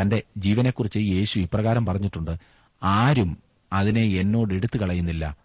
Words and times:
തന്റെ 0.00 0.22
ജീവനെക്കുറിച്ച് 0.36 0.98
യേശു 0.98 1.38
ഇപ്രകാരം 1.38 1.86
പറഞ്ഞിട്ടുണ്ട് 1.86 2.36
ആരും 2.82 3.38
അതിനെ 3.72 4.02
എന്നോട് 4.02 4.54
എടുത്തു 4.54 4.78
കളയുന്നില്ല 4.78 5.36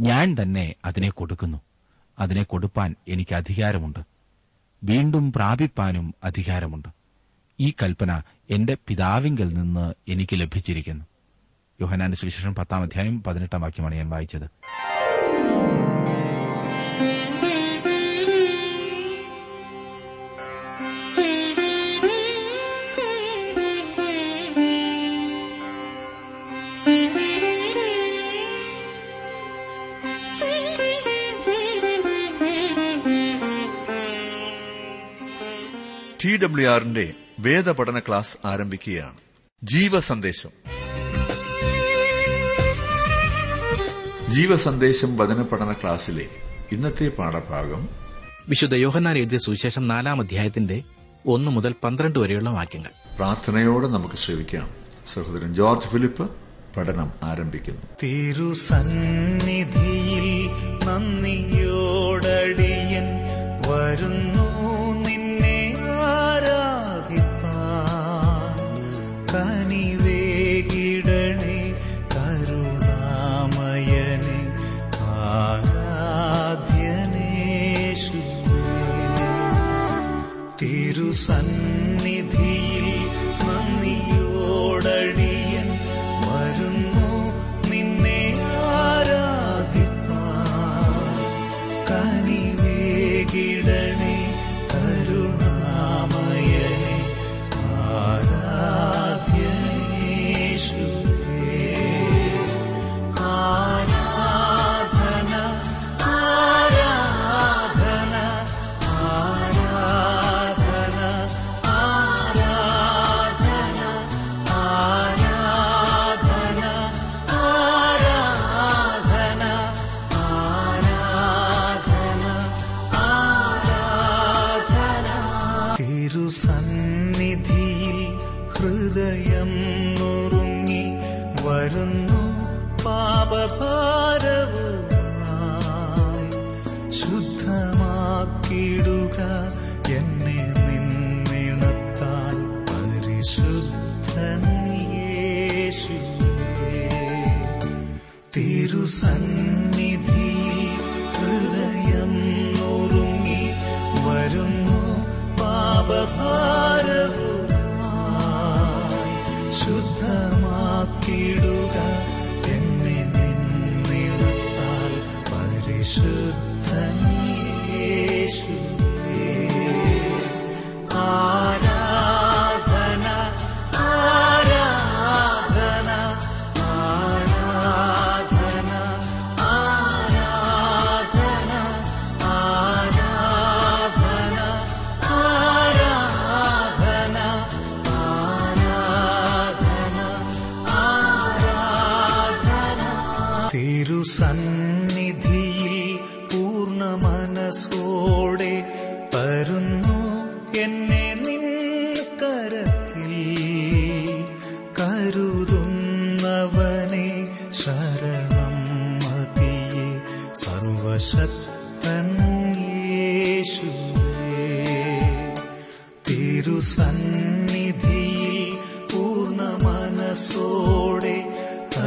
ഞാൻ 0.00 0.36
തന്നെ 0.42 0.74
അതിനെ 0.84 1.10
കൊടുക്കുന്നു. 1.10 1.58
അതിനെ 2.18 2.42
കൊടുപ്പാൻ 2.42 2.94
എനിക്ക് 3.08 3.34
അധികാരമുണ്ട്. 3.34 3.98
വീണ്ടും 4.84 5.32
പ്രാപിപ്പാനും 5.32 6.14
അധികാരമുണ്ട്. 6.24 6.88
ഈ 7.60 7.72
കൽപ്പന 7.82 8.22
എന്റെ 8.50 8.76
പിതാവിങ്കിൽ 8.88 9.48
നിന്ന് 9.48 9.94
എനിക്ക് 10.08 10.40
ലഭിച്ചിരിക്കുന്നു. 10.40 11.04
യോഹനാന്റെ 11.80 12.16
സുവിശേഷം 12.16 12.54
പത്താം 12.54 12.82
അധ്യായം 12.82 13.22
പതിനെട്ടാം 13.22 13.60
വാക്യമാണ് 13.60 13.94
ഞാൻ 13.94 14.10
വായിച്ചത്. 14.10 14.44
ടി 36.30 36.36
ഡബ്ല്യു 36.36 36.68
ആറിന്റെ 36.68 37.12
വേദപഠന 37.40 37.98
ക്ലാസ് 37.98 38.46
ആരംഭിക്കുകയാണ്. 38.46 39.16
ജീവസന്ദേശം. 39.62 40.50
ജീവസന്ദേശം 44.28 45.16
വചന 45.16 45.42
പഠന 45.42 45.72
ക്ലാസ്സിലെ 45.72 46.26
ഇന്നത്തെ 46.72 47.08
പാഠഭാഗം 47.08 47.88
വിശുദ്ധ 48.48 48.74
യോഹന്നാൻ 48.74 49.18
എഴുതിയ 49.18 49.38
സുവിശേഷം 49.38 49.88
നാലാം 49.88 50.20
അധ്യായത്തിന്റെ 50.20 50.82
ഒന്ന് 51.26 51.50
മുതൽ 51.50 51.74
പന്ത്രണ്ട് 51.84 52.18
വരെയുള്ള 52.18 52.50
വാക്യങ്ങൾ. 52.50 52.90
പ്രാർത്ഥനയോടെ 53.16 53.88
നമുക്ക് 53.88 54.14
ശ്രമിക്കാം 54.14 54.70
സഹോദരൻ 55.12 55.54
ജോർജ് 55.54 55.88
ഫിലിപ്പ് 55.88 56.30
പഠനം 56.76 57.10
ആരംഭിക്കുന്നു. 57.22 57.82
തിരുസന്നിധിയിൽ 58.02 58.88
നന്ദിയോടടിയൻ 60.86 61.56
വരുന്നു. 63.68 64.59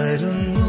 I 0.03 0.17
don't 0.17 0.53
know. 0.53 0.62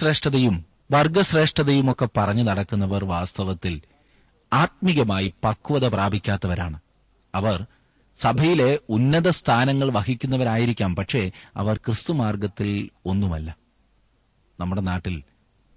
കുടുംബശ്രേഷ്ഠതയും 0.00 0.64
വർഗശ്രേഷ്ഠതയുമൊക്കെ 0.90 2.08
പറഞ്ഞു 2.16 2.42
നടക്കുന്നവർ 2.42 3.04
വാസ്തവത്തിൽ 3.04 3.82
ആത്മീകമായി 4.52 5.34
പക്വത 5.44 5.88
പ്രാപിക്കാത്തവരാണ്. 5.88 6.80
അവർ 7.34 7.66
സഭയിലെ 8.18 8.78
ഉന്നത 8.88 9.28
സ്ഥാനങ്ങൾ 9.30 9.92
വഹിക്കുന്നവരായിരിക്കാം 9.92 10.96
പക്ഷേ 10.96 11.30
അവർ 11.56 11.76
ക്രിസ്തുമാർഗത്തിൽ 11.76 12.90
ഒന്നുമല്ല. 13.06 13.56
നമ്മുടെ 14.60 14.82
നാട്ടിൽ 14.82 15.22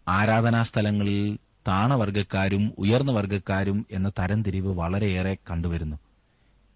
ആരാധനാ 0.07 0.63
സ്ഥലങ്ങളിൽ 0.63 1.37
താണവർഗക്കാരും 1.67 2.73
ഉയർന്ന 2.77 3.11
വർഗക്കാരും 3.11 3.85
എന്ന 3.91 4.09
തരംതിരിവ് 4.09 4.73
വളരെയേറെ 4.73 5.37
കണ്ടുവരുന്നു. 5.51 5.97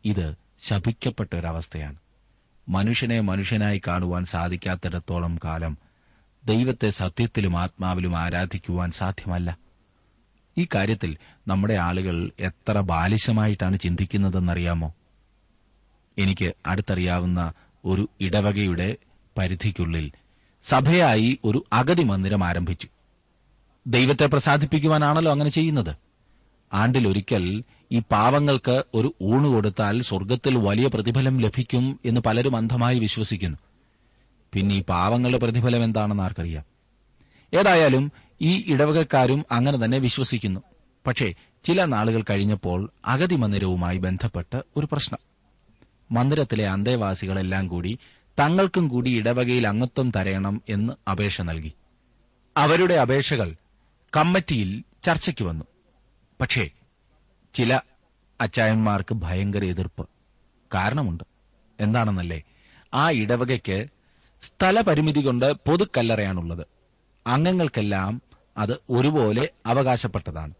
ഇത് 0.05 0.35
ശപിക്കപ്പെട്ട 0.67 1.35
ഒരവസ്ഥയാണ്. 1.35 1.95
മനുഷ്യനെ 2.69 3.19
മനുഷ്യനായി 3.19 3.81
കാണുവാൻ 3.87 4.25
സാധിക്കാത്തിടത്തോളം 4.25 5.39
കാലം 5.43 5.86
ദൈവത്തെ 6.47 6.89
സത്യത്തിലും 6.89 7.59
ആത്മാവിലും 7.59 8.17
ആരാധിക്കുവാൻ 8.17 8.91
സാധ്യമല്ല. 8.91 9.57
ഈ 10.57 10.67
കാര്യത്തിൽ 10.75 11.17
നമ്മുടെ 11.47 11.73
ആളുകൾ 11.73 12.31
എത്ര 12.39 12.79
ബാലിശമായിട്ടാണ് 12.79 13.79
ചിന്തിക്കുന്നതെന്നറിയാമോ? 13.79 14.93
എനിക്ക് 16.17 16.53
അടുത്തറിയാവുന്ന 16.65 17.53
ഒരു 17.85 18.09
ഇടവകയുടെ 18.21 18.95
പരിധിക്കുള്ളിൽ 19.37 20.11
സഭയായി 20.65 21.39
ഒരു 21.45 21.65
അഗതി 21.73 22.03
മന്ദിരം 22.03 22.45
ആരംഭിച്ചു. 22.45 22.87
ദൈവത്തെ 23.87 24.25
പ്രസാദിപ്പിക്കുവാനാണല്ലോ 24.25 25.31
അങ്ങനെ 25.31 25.49
ചെയ്യുന്നത്. 25.49 25.95
ആണ്ടിലൊരിക്കൽ 26.73 27.63
ഈ 27.91 27.99
പാവങ്ങൾക്ക് 27.99 28.83
ഒരു 28.93 29.15
ഊണ് 29.21 29.47
കൊടുത്താൽ 29.47 30.01
സ്വർഗത്തിൽ 30.01 30.57
വലിയ 30.57 30.87
പ്രതിഫലം 30.87 31.37
ലഭിക്കും 31.37 31.99
എന്ന് 32.05 32.21
പലരും 32.21 32.57
അന്ധമായി 32.57 32.99
വിശ്വസിക്കുന്നു. 32.99 33.57
പിന്നെ 34.53 34.75
ഈ 34.75 34.83
പാവങ്ങളുടെ 34.83 35.37
പ്രതിഫലം 35.37 35.83
എന്താണെന്ന് 35.83 36.23
ആർക്കറിയാം? 36.23 36.63
ഏതായാലും 37.53 38.11
ഈ 38.41 38.73
ഇടവകക്കാരും 38.73 39.45
അങ്ങനെ 39.51 39.85
തന്നെ 39.85 39.97
വിശ്വസിക്കുന്നു. 39.97 40.59
പക്ഷേ 41.07 41.33
ചില 41.63 41.85
നാളുകൾ 41.85 42.23
കഴിഞ്ഞപ്പോൾ 42.29 42.91
അഗതി 43.05 43.35
മന്ദിരവുമായി 43.35 43.97
ബന്ധപ്പെട്ട് 43.97 44.63
ഒരു 44.77 44.87
പ്രശ്നം. 44.91 45.19
മന്ദിരത്തിലെ 46.11 46.69
അന്തേവാസികളെല്ലാം 46.69 47.67
കൂടി 47.67 47.99
തങ്ങൾക്കും 48.39 48.87
കൂടി 48.87 49.17
ഇടവകയിൽ 49.17 49.67
അംഗത്വം 49.67 50.11
തരയണം 50.11 50.61
എന്ന് 50.69 51.09
അപേക്ഷ 51.09 51.41
നൽകി. 51.41 51.73
അവരുടെ 52.57 52.93
അപേക്ഷകൾ 52.93 53.55
കമ്മിറ്റിയിൽ 54.17 54.83
ചർച്ചയ്ക്ക് 55.03 55.43
വന്നു. 55.43 55.65
പക്ഷേ 56.41 56.69
ചില 57.53 57.79
അച്ചായന്മാർക്ക് 58.41 59.15
ഭയങ്കര 59.15 59.63
എതിർപ്പ് 59.63 60.09
കാരണമുണ്ട്. 60.73 61.23
എന്താണെന്നല്ലേ? 61.79 62.41
ആ 62.93 63.11
ഇടവകയ്ക്ക് 63.11 63.87
സ്ഥലപരിമിതി 64.41 65.21
കൊണ്ട് 65.25 65.53
പൊതുക്കല്ലറയാണുള്ളത്. 65.53 66.67
അംഗങ്ങൾക്കെല്ലാം 67.27 68.21
അത് 68.57 68.79
ഒരുപോലെ 68.89 69.49
അവകാശപ്പെട്ടതാണ്. 69.65 70.53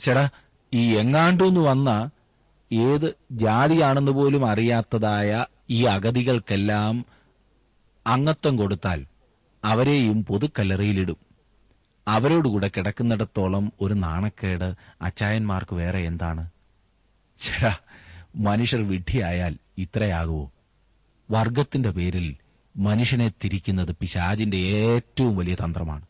ചേടാ 0.00 0.28
ഈ 0.74 0.96
എങ്ങാണ്ടുന്ന് 0.96 1.60
വന്ന 1.60 2.10
ഏത് 2.72 3.14
ജാതിയാണെന്ന് 3.30 4.12
പോലും 4.12 4.50
അറിയാത്തതായ 4.50 5.46
ഈ 5.70 5.84
അഗതികൾക്കെല്ലാം 5.84 7.06
അംഗത്വം 8.06 8.56
കൊടുത്താൽ 8.56 9.06
അവരെയും 9.64 10.24
പൊതുക്കല്ലറയിലിടും. 10.24 11.16
അവരോടുകൂടെ 12.08 12.70
കിടക്കുന്നിടത്തോളം 12.76 13.72
ഒരു 13.80 13.94
നാണക്കേട് 13.94 14.74
അച്ചായന്മാർക്ക് 15.02 15.74
വേറെ 15.74 15.98
എന്താണ്? 15.98 16.50
ചേടാ 17.40 17.76
മനുഷ്യർ 18.36 18.88
വിഡ്ഢിയായാൽ 18.88 19.56
ഇത്രയാകുമോ 19.78 20.50
വർഗത്തിന്റെ 21.30 21.90
പേരിൽ 21.90 22.36
മനുഷ്യനെ 22.76 23.28
തിരിക്കുന്നത് 23.28 23.96
പിശാജിന്റെ 24.00 24.56
ഏറ്റവും 24.56 25.36
വലിയ 25.36 25.54
തന്ത്രമാണ്. 25.54 26.06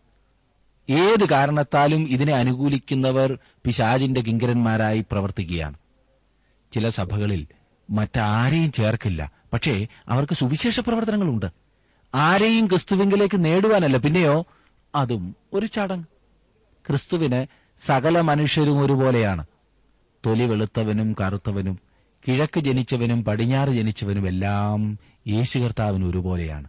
ഏത് 0.90 1.28
കാരണത്താലും 1.28 2.08
ഇതിനെ 2.08 2.32
അനുകൂലിക്കുന്നവർ 2.32 3.38
പിശാജിന്റെ 3.64 4.20
കിങ്കരന്മാരായി 4.20 5.04
പ്രവർത്തിക്കുകയാണ്. 5.12 5.74
ചില 6.74 6.88
സഭകളിൽ 6.88 7.46
മറ്റാരെയും 7.90 8.72
ചേർക്കില്ല. 8.72 9.32
പക്ഷേ 9.52 9.86
അവർക്ക് 10.08 10.32
സുവിശേഷ 10.32 10.80
പ്രവർത്തനങ്ങളുണ്ട്. 10.80 11.46
ആരെയും 12.14 12.66
ക്രിസ്തുവിങ്കിലേക്ക് 12.66 13.44
നേടുവാനല്ല. 13.44 13.96
പിന്നെയോ 13.96 14.46
അതും 14.94 15.36
ഒരു 15.52 15.66
ചടങ്ങ്. 15.66 16.04
ക്രിസ്തുവിന് 16.86 17.46
സകല 17.86 18.20
മനുഷ്യരും 18.20 18.80
ഒരുപോലെയാണ്. 18.80 19.46
തൊലി 20.26 20.44
വെളുത്തവനും 20.44 21.16
കറുത്തവനും 21.20 21.91
കിഴക്ക് 22.28 22.60
ജനിച്ചവനും 22.60 23.24
പടിഞ്ഞാറ് 23.24 23.68
ജനിച്ചവനും 23.68 24.28
എല്ലാം 24.28 24.98
യേശു 25.28 25.58
കർത്താവിന് 25.58 26.04
ഒരുപോലെയാണ്. 26.04 26.68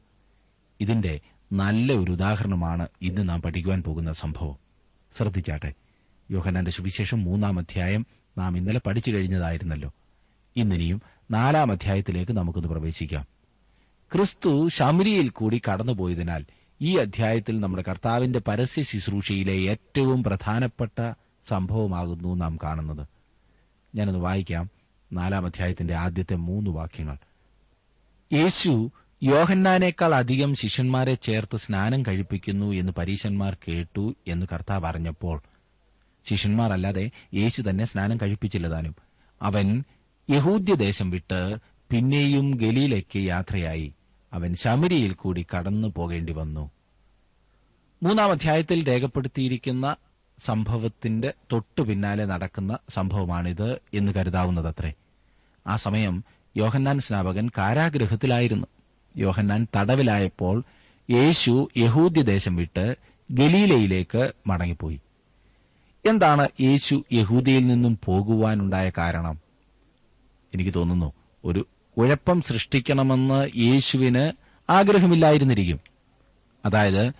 ഇതിന്റെ 0.81 1.19
നല്ല 1.53 1.93
ഒരു 1.93 2.11
ഉദാഹരണമാണ് 2.11 2.87
ഇന്ന് 3.01 3.29
നാം 3.29 3.41
പഠിക്കുവാൻ 3.41 3.83
പോകുന്ന 3.83 4.13
സംഭവം. 4.13 4.55
ശ്രദ്ധിച്ചാട്ടെ 5.17 5.73
യോഹനാന്റെ 6.31 6.71
സുവിശേഷം 6.71 7.23
മൂന്നാം 7.23 7.59
അധ്യായം 7.59 8.05
നാം 8.37 8.57
ഇന്നലെ 8.57 8.81
പഠിച്ചു 8.85 9.11
കഴിഞ്ഞതായിരുന്നല്ലോ. 9.11 9.93
ഇന്നിനിയും 10.55 11.01
നാലാം 11.31 11.71
അധ്യായത്തിലേക്ക് 11.71 12.31
നമുക്കൊന്ന് 12.31 12.69
പ്രവേശിക്കാം. 12.69 13.25
ക്രിസ്തു 14.13 14.67
ശമരിയിൽ 14.67 15.29
കൂടി 15.29 15.61
കടന്നുപോയതിനാൽ 15.71 16.45
ഈ 16.81 16.97
അധ്യായത്തിൽ 16.97 17.59
നമ്മുടെ 17.59 17.83
കർത്താവിന്റെ 17.89 18.39
പരസ്യ 18.39 18.83
ശുശ്രൂഷയിലെ 18.83 19.53
ഏറ്റവും 19.53 20.23
പ്രധാനപ്പെട്ട 20.23 21.13
സംഭവമാകുന്നു 21.49 22.35
നാം 22.35 22.57
കാണുന്നത്. 22.63 23.07
ഞാനൊന്ന് 23.95 24.19
വായിക്കാം. 24.19 24.82
നാലാം 25.13 25.45
അധ്യായത്തിന്റെ 25.45 25.95
ആദ്യത്തെ 25.95 26.35
മൂന്ന് 26.35 26.69
വാക്യങ്ങൾ. 26.69 27.17
യേശു 28.33 28.91
യോഹന്നാനേക്കാൾ 29.23 30.15
അധികം 30.15 30.55
ശിഷ്യന്മാരെ 30.55 31.13
ചേർത്ത് 31.13 31.57
സ്നാനം 31.57 32.03
കഴിപ്പിക്കുന്നു 32.03 32.71
എന്ന് 32.71 32.91
പരീശന്മാർ 32.91 33.57
കേട്ടു 33.67 34.15
എന്ന് 34.27 34.45
കർത്താവ് 34.53 34.85
അറിഞ്ഞപ്പോൾ 34.85 35.41
ശിഷ്യന്മാർ 36.29 36.73
അല്ലാതെ 36.73 37.09
യേശു 37.33 37.61
തന്നെ 37.61 37.85
സ്നാനം 37.85 38.17
കഴിപ്പിച്ചില്ല 38.17 38.67
താനും 38.67 38.95
അവൻ 39.41 39.83
യഹൂദ്യദേശം 40.29 41.09
വിട്ട് 41.09 41.55
പിന്നെയും 41.91 42.51
ഗലീലയ്ക്ക് 42.51 43.19
യാത്രയായി. 43.19 43.93
അവൻ 44.33 44.55
ശമരിയിൽ 44.55 45.13
കൂടി 45.13 45.45
കടന്നു 45.55 45.87
പോകേണ്ടി 45.97 46.33
വന്നു. 46.33 46.71
മൂന്നാം 48.03 48.31
അധ്യായത്തിൽ 48.31 48.87
രേഖപ്പെടുത്തിയിരിക്കുന്ന 48.87 49.95
സംഭവത്തിന്റെ 50.39 51.33
തൊട്ടു 51.51 51.81
പിന്നാലെ 51.81 52.25
നടക്കുന്ന 52.25 52.77
സംഭവമാണിത് 52.89 53.81
എന്ന് 53.93 54.11
കരുതാവുന്നതത്രേ. 54.11 54.93
ആ 55.67 55.75
സമയം 55.75 56.23
യോഹന്നാൻ 56.57 56.99
സ്നാപകൻ 56.99 57.49
കാരാഗ്രഹത്തിലായിരുന്നു 57.57 58.67
യോഹന്നാൻ 59.17 59.67
തടവിലായപ്പോൾ 59.75 60.63
യേശു 61.09 61.69
യഹൂദ്യദേശം 61.77 62.55
വിട്ട് 62.55 62.95
ഗലീലയിലേക്ക് 63.31 64.33
മടങ്ങിപ്പോയി. 64.47 64.99
എന്താണ് 66.05 66.47
യേശു 66.61 67.03
യഹൂദിയിൽ 67.13 67.67
നിന്നും 67.67 67.99
പോകുവാനുണ്ടായ 68.05 68.91
കാരണം? 68.97 69.39
എനിക്ക് 70.53 70.73
തോന്നുന്നു 70.75 71.13
ഒരു 71.45 71.67
കുഴപ്പം 71.97 72.41
സൃഷ്ടിക്കണമെന്ന് 72.41 73.57
യേശുവിന് 73.57 74.31
ആഗ്രഹമില്ലായിരുന്നിരിക്കും. 74.71 75.79
അതായത് 76.65 77.11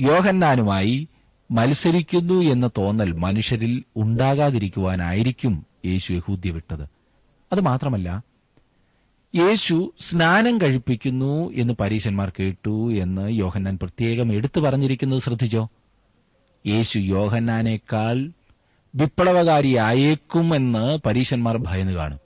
യോഹന്നാനുമായി 0.00 1.08
മത്സരിക്കുന്നു 1.50 2.40
എന്ന 2.40 2.70
തോന്നൽ 2.78 3.12
മനുഷ്യരിൽ 3.12 3.84
ഉണ്ടാകാതിരിക്കുവാനായിരിക്കും 3.96 5.66
യേശു 5.86 6.12
യഹൂദ്യ 6.12 6.50
വിട്ടത്. 6.50 6.93
അത് 7.52 7.60
മാത്രമല്ല 7.60 8.22
യേശു 9.36 9.92
സ്നാനം 10.00 10.58
കഴിപ്പിക്കുന്നു 10.58 11.52
എന്ന് 11.52 11.74
പരീശന്മാർ 11.80 12.32
കേട്ടു 12.40 12.92
എന്ന് 12.92 13.30
യോഹന്നാൻ 13.30 13.78
പ്രത്യേകം 13.82 14.32
എടുത്തു 14.32 14.60
പറഞ്ഞിരിക്കുന്നത് 14.60 15.18
ശ്രദ്ധിച്ചോ? 15.18 15.68
യേശു 16.66 16.98
യോഹന്നാനേക്കാൾ 16.98 18.30
വിപ്ലവകാരിയായേക്കുമെന്ന് 18.94 20.98
പരീശന്മാർ 21.06 21.56
ഭയന്നു 21.56 21.92
കാണും. 21.92 22.18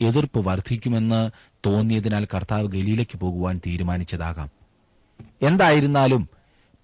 എതിർപ്പ് 0.00 0.48
വർദ്ധിക്കുമെന്ന് 0.48 1.30
തോന്നിയതിനാൽ 1.66 2.24
കർത്താവ് 2.24 2.66
ഗലീലയ്ക്ക് 2.66 3.18
പോകുവാൻ 3.18 3.60
തീരുമാനിച്ചതാകാം. 3.66 4.50
എന്തായിരുന്നാലും 5.42 6.28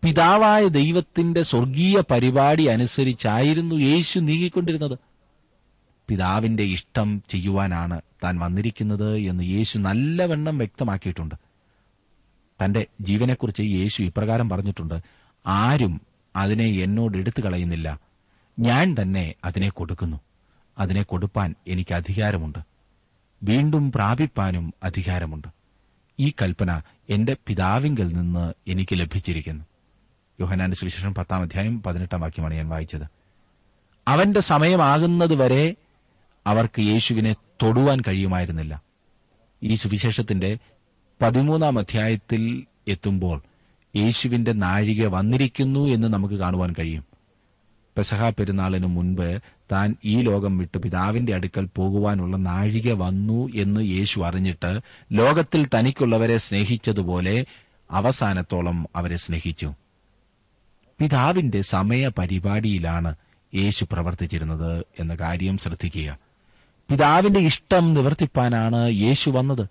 പിതാവായ 0.05 0.65
ദൈവത്തിന്റെ 0.65 1.43
സ്വർഗീയ 1.43 2.03
പരിപാടി 2.11 2.65
അനുസരിച്ചായിരുന്നു 2.65 3.75
യേശു 3.75 4.21
നീങ്ങിക്കൊണ്ടിരുന്നത്. 4.21 4.99
പിതാവിന്റെ 6.09 6.63
ഇഷ്ടം 6.63 7.23
ചെയ്യുവാനാണ് 7.29 8.01
താൻ 8.25 8.39
വന്നിരിക്കുന്നത് 8.39 9.17
എന്ന് 9.17 9.45
യേശു 9.45 9.79
നല്ലവണ്ണം 9.79 10.59
വ്യക്തമാക്കിയിട്ടുണ്ട്. 10.59 11.35
തന്റെ 12.65 12.87
ജീവനെക്കുറിച്ച് 13.01 13.63
യേശു 13.63 14.03
ഇപ്രകാരം 14.03 14.49
പറഞ്ഞിട്ടുണ്ട് 14.49 15.01
ആരും 15.47 16.01
അതിനെ 16.37 16.65
എന്നോട് 16.65 17.19
എടുത്തു 17.19 17.41
കളയുന്നില്ല 17.41 18.01
ഞാൻ 18.59 18.97
തന്നെ 19.03 19.35
അതിനെ 19.45 19.69
കൊടുക്കുന്നു. 19.69 20.21
അതിനെ 20.79 21.03
കൊടുപ്പാൻ 21.03 21.55
എനിക്ക് 21.69 21.95
അധികാരമുണ്ട്. 21.95 22.59
വീണ്ടും 23.43 23.93
പ്രാപിപ്പാനും 23.93 24.75
അധികാരമുണ്ട്. 24.83 25.49
ഈ 26.21 26.33
കൽപ്പന 26.43 26.83
എന്റെ 27.11 27.37
പിതാവിങ്കിൽ 27.47 28.09
നിന്ന് 28.09 28.53
എനിക്ക് 28.71 29.01
ലഭിച്ചിരിക്കുന്നു. 29.01 29.65
യോഹനാന്റെ 30.41 30.77
സുവിശേഷം 30.77 31.15
പത്താം 31.15 31.43
അധ്യായം 31.43 31.83
പതിനെട്ടാം 31.83 32.21
വാക്യമാണ് 32.21 32.55
ഞാൻ 32.55 32.69
വായിച്ചത്. 32.69 33.03
അവന്റെ 34.09 34.41
സമയമാകുന്നതുവരെ 34.41 35.75
അവർക്ക് 36.49 36.81
യേശുവിനെ 36.81 37.33
തൊടുവാൻ 37.33 38.01
കഴിയുമായിരുന്നില്ല. 38.01 38.83
ഈ 39.63 39.75
സുവിശേഷത്തിന്റെ 39.75 40.59
പതിമൂന്നാം 41.23 41.79
അധ്യായത്തിൽ 41.79 42.65
എത്തുമ്പോൾ 42.89 43.43
യേശുവിന്റെ 43.97 44.53
നാഴിക 44.53 45.07
വന്നിരിക്കുന്നു 45.07 45.89
എന്ന് 45.89 46.09
നമുക്ക് 46.09 46.35
കാണുവാൻ 46.35 46.75
കഴിയും. 46.79 47.05
പെസഹ 47.97 48.31
പെരുന്നാളിന് 48.31 48.87
മുൻപ് 48.87 49.43
താൻ 49.73 49.97
ഈ 50.05 50.21
ലോകം 50.21 50.59
വിട്ട് 50.59 50.79
പിതാവിന്റെ 50.79 51.35
അടുക്കൽ 51.35 51.69
പോകുവാനുള്ള 51.77 52.37
നാഴിക 52.37 52.93
വന്നു 52.93 53.49
എന്ന് 53.55 53.81
യേശു 53.81 54.21
അറിഞ്ഞിട്ട് 54.21 54.81
ലോകത്തിൽ 55.13 55.69
തനിക്കുള്ളവരെ 55.75 56.37
സ്നേഹിച്ചതുപോലെ 56.37 57.47
അവസാനത്തോളം 57.91 58.87
അവരെ 58.97 59.17
സ്നേഹിച്ചു. 59.17 59.75
പിതാവിന്റെ 61.01 61.61
സമയപരിപാടിയിലാണ് 61.61 63.15
യേശു 63.55 63.85
പ്രവർത്തിച്ചിരുന്നത് 63.93 64.85
എന്ന 65.01 65.15
കാര്യം 65.15 65.59
ശ്രദ്ധിക്കുക. 65.59 66.28
പിതാവിന്റെ 66.91 67.41
ഇഷ്ടം 67.41 67.95
നിവർത്തിപ്പാനാണ് 67.95 68.91
യേശു 68.91 69.31
വന്നത്. 69.31 69.69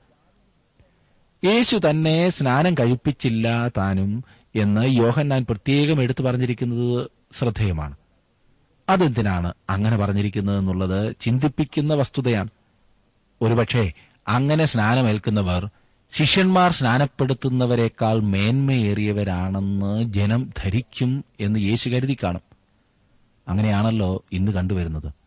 യേശു 1.45 1.79
തന്നെ 1.89 2.29
സ്നാനം 2.29 2.73
കഴിപ്പിച്ചില്ല 2.73 3.67
താനും 3.67 4.23
എന്ന് 4.55 4.81
യോഹന്നാൻ 4.87 5.45
പ്രത്യേകം 5.49 6.01
എടുത്തു 6.01 6.23
പറഞ്ഞിരിക്കുന്നത് 6.23 7.07
ശ്രദ്ധേയമാണ്. 7.37 7.95
അതെന്തിനാണ് 8.89 9.53
അങ്ങനെ 9.69 9.97
പറഞ്ഞിരിക്കുന്നത് 9.97 10.57
എന്നുള്ളത് 10.57 11.15
ചിന്തിപ്പിക്കുന്ന 11.21 11.93
വസ്തുതയാണ്. 11.93 12.49
ഒരുപക്ഷെ 13.41 13.93
അങ്ങനെ 14.27 14.65
സ്നാനമേൽക്കുന്നവർ 14.65 15.69
ശിഷ്യന്മാർ 16.11 16.71
സ്നാനപ്പെടുത്തുന്നവരെക്കാൾ 16.71 18.19
മേന്മയേറിയവരാണെന്ന് 18.19 20.03
ജനം 20.03 20.49
ധരിക്കും 20.63 21.25
എന്ന് 21.39 21.59
യേശു 21.59 21.89
കരുതി 21.89 22.17
കാണും. 22.23 22.41
അങ്ങനെയാണല്ലോ 23.47 24.23
ഇന്ന് 24.31 24.51
കണ്ടുവരുന്നത്. 24.51 25.26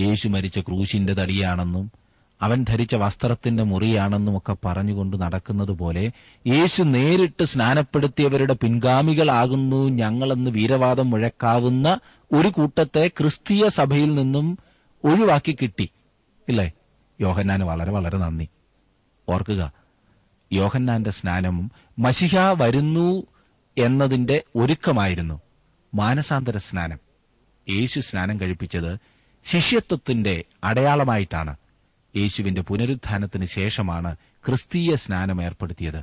യേശു 0.00 0.28
മരിച്ച 0.28 0.58
ക്രൂശിന്റെ 0.58 1.14
തടിയാണെന്നും 1.14 1.92
അവൻ 2.42 2.64
ധരിച്ച 2.68 2.94
വസ്ത്രത്തിന്റെ 2.94 3.62
മുറിയാണെന്നും 3.62 4.36
ഒക്കെ 4.36 4.56
പറഞ്ഞുകൊണ്ട് 4.64 5.20
നടക്കുന്നതുപോലെ 5.20 6.12
യേശു 6.46 6.82
നേരിട്ട് 6.82 7.44
സ്നാനപ്പെടുത്തിയവരുടെ 7.44 8.52
പിൻഗാമികളാകുന്നു 8.52 9.88
ഞങ്ങളെന്ന് 9.88 10.50
വീരവാദം 10.50 11.10
മുഴക്കാവുന്ന 11.10 12.00
ഒരു 12.32 12.48
കൂട്ടത്തെ 12.48 13.08
ക്രിസ്തീയ 13.08 13.68
സഭയിൽ 13.68 14.14
നിന്നും 14.14 14.58
ഒഴിവാക്കി 15.04 15.56
കിട്ടി. 15.62 15.90
ഇല്ലേ? 16.48 16.72
യോഹന്നാന് 17.20 17.64
വളരെ 17.64 17.90
വളരെ 17.90 18.18
നന്ദി. 18.18 18.48
ഓർക്കുക 19.28 19.72
യോഹന്നാന്റെ 20.52 21.10
സ്നാനം 21.10 21.70
മഷിഹ 21.98 22.38
വരുന്നു 22.38 23.22
എന്നതിന്റെ 23.78 24.42
ഒരുക്കമായിരുന്നു 24.56 25.40
മാനസാന്തര 25.94 26.56
സ്നാനം. 26.56 26.98
യേശു 27.68 28.00
സ്നാനം 28.00 28.40
കഴിപ്പിച്ചത് 28.40 28.98
ശിഷ്യത്വത്തിന്റെ 29.44 30.44
അടയാളമായിട്ടാണ് 30.64 31.56
യേശുവിന്റെ 32.16 32.62
പുനരുത്ഥാനത്തിന് 32.62 33.44
ശേഷമാണ് 33.44 34.16
ക്രിസ്തീയ 34.46 34.94
സ്നാനം 34.94 35.42
ഏർപ്പെടുത്തിയത്. 35.42 36.02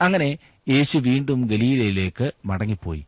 അങ്ങനെ 0.00 0.38
യേശു 0.68 0.98
വീണ്ടും 0.98 1.46
ഗലീലയിലേക്ക് 1.46 2.30
മടങ്ങിപ്പോയി. 2.44 3.06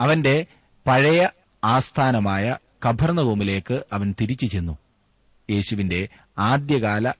അവന്റെ 0.00 0.46
പഴയ 0.86 1.28
ആസ്ഥാനമായ 1.64 2.56
കഭർണകോമിലേക്ക് 2.88 3.84
അവൻ 3.92 4.14
തിരിച്ചു 4.20 4.46
ചെന്നു. 4.46 4.78
യേശുവിന്റെ 5.50 6.08
ആദ്യകാല 6.38 7.12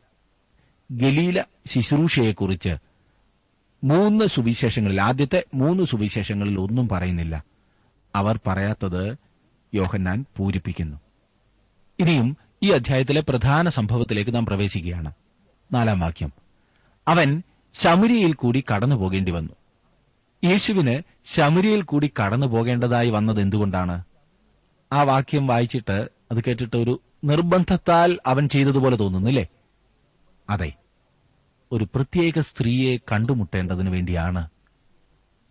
ഗലീല 0.92 1.44
ശുശ്രൂഷയെക്കുറിച്ച് 1.66 2.76
മൂന്ന് 3.84 4.24
സുവിശേഷങ്ങളിൽ 4.24 5.02
ആദ്യത്തെ 5.02 5.44
മൂന്ന് 5.54 5.84
സുവിശേഷങ്ങളിൽ 5.84 6.60
ഒന്നും 6.60 6.88
പറയുന്നില്ല. 6.88 7.44
അവർ 8.14 8.40
പറയാത്തത് 8.46 9.16
യോഹന്നാൻ 9.74 10.24
പൂരിപ്പിക്കുന്നു. 10.36 10.96
ഇനിയും 11.98 12.36
ഈ 12.62 12.70
അധ്യായത്തിലെ 12.70 13.20
പ്രധാന 13.20 13.68
സംഭവത്തിലേക്ക് 13.68 14.34
നാം 14.34 14.46
പ്രവേശിക്കുകയാണ്. 14.46 15.12
നാലാം 15.72 16.00
വാക്യം. 16.00 16.32
അവൻ 17.08 17.42
ശമുരിയിൽ 17.74 18.32
കൂടി 18.32 18.64
കടന്നു 18.74 18.96
പോകേണ്ടി 18.96 19.32
വന്നു. 19.32 19.52
യേശുവിന് 20.44 21.02
ശമുരിയിൽ 21.24 21.82
കൂടി 21.82 22.12
കടന്നു 22.20 22.46
പോകേണ്ടതായി 22.46 23.10
വന്നത് 23.10 23.40
എന്തുകൊണ്ടാണ്? 23.40 24.04
ആ 24.92 25.02
വാക്യം 25.02 25.46
വായിച്ചിട്ട് 25.46 26.08
അത് 26.32 26.40
കേട്ടിട്ട് 26.40 26.76
ഒരു 26.76 27.00
നിർബന്ധത്താൽ 27.24 28.18
അവൻ 28.26 28.48
ചെയ്തതുപോലെ 28.48 28.96
തോന്നുന്നില്ലേ? 28.96 29.46
അതെ. 30.50 30.72
ഒരു 31.72 31.86
പ്രത്യേക 31.94 32.40
സ്ത്രീയെ 32.40 32.96
കണ്ടുമുട്ടേണ്ടതിനു 32.96 33.90
വേണ്ടിയാണ് 33.90 34.48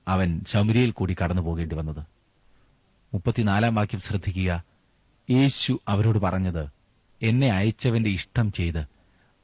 അവൻ 0.08 0.42
ശമുരിയിൽ 0.48 0.92
കൂടി 0.92 1.16
കടന്നു 1.24 1.42
പോകേണ്ടി 1.42 1.76
വന്നത്. 1.76 2.19
മുപ്പത്തിനാലാം 3.14 3.76
വാക്യം 3.76 4.00
ശ്രദ്ധിക്കുക. 4.00 4.64
യേശു 5.30 5.80
അവരോട് 5.88 6.20
പറഞ്ഞത് 6.20 6.68
എന്നെ 7.22 7.50
അയച്ചവന്റെ 7.50 8.10
ഇഷ്ടം 8.10 8.52
ചെയ്ത് 8.52 8.86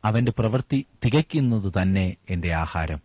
അവന്റെ 0.05 0.34
പ്രവൃത്തി 0.39 0.86
തികയ്ക്കുന്നത് 1.05 1.74
തന്നെ 1.81 2.15
എന്റെ 2.29 2.53
ആഹാരം. 2.53 3.00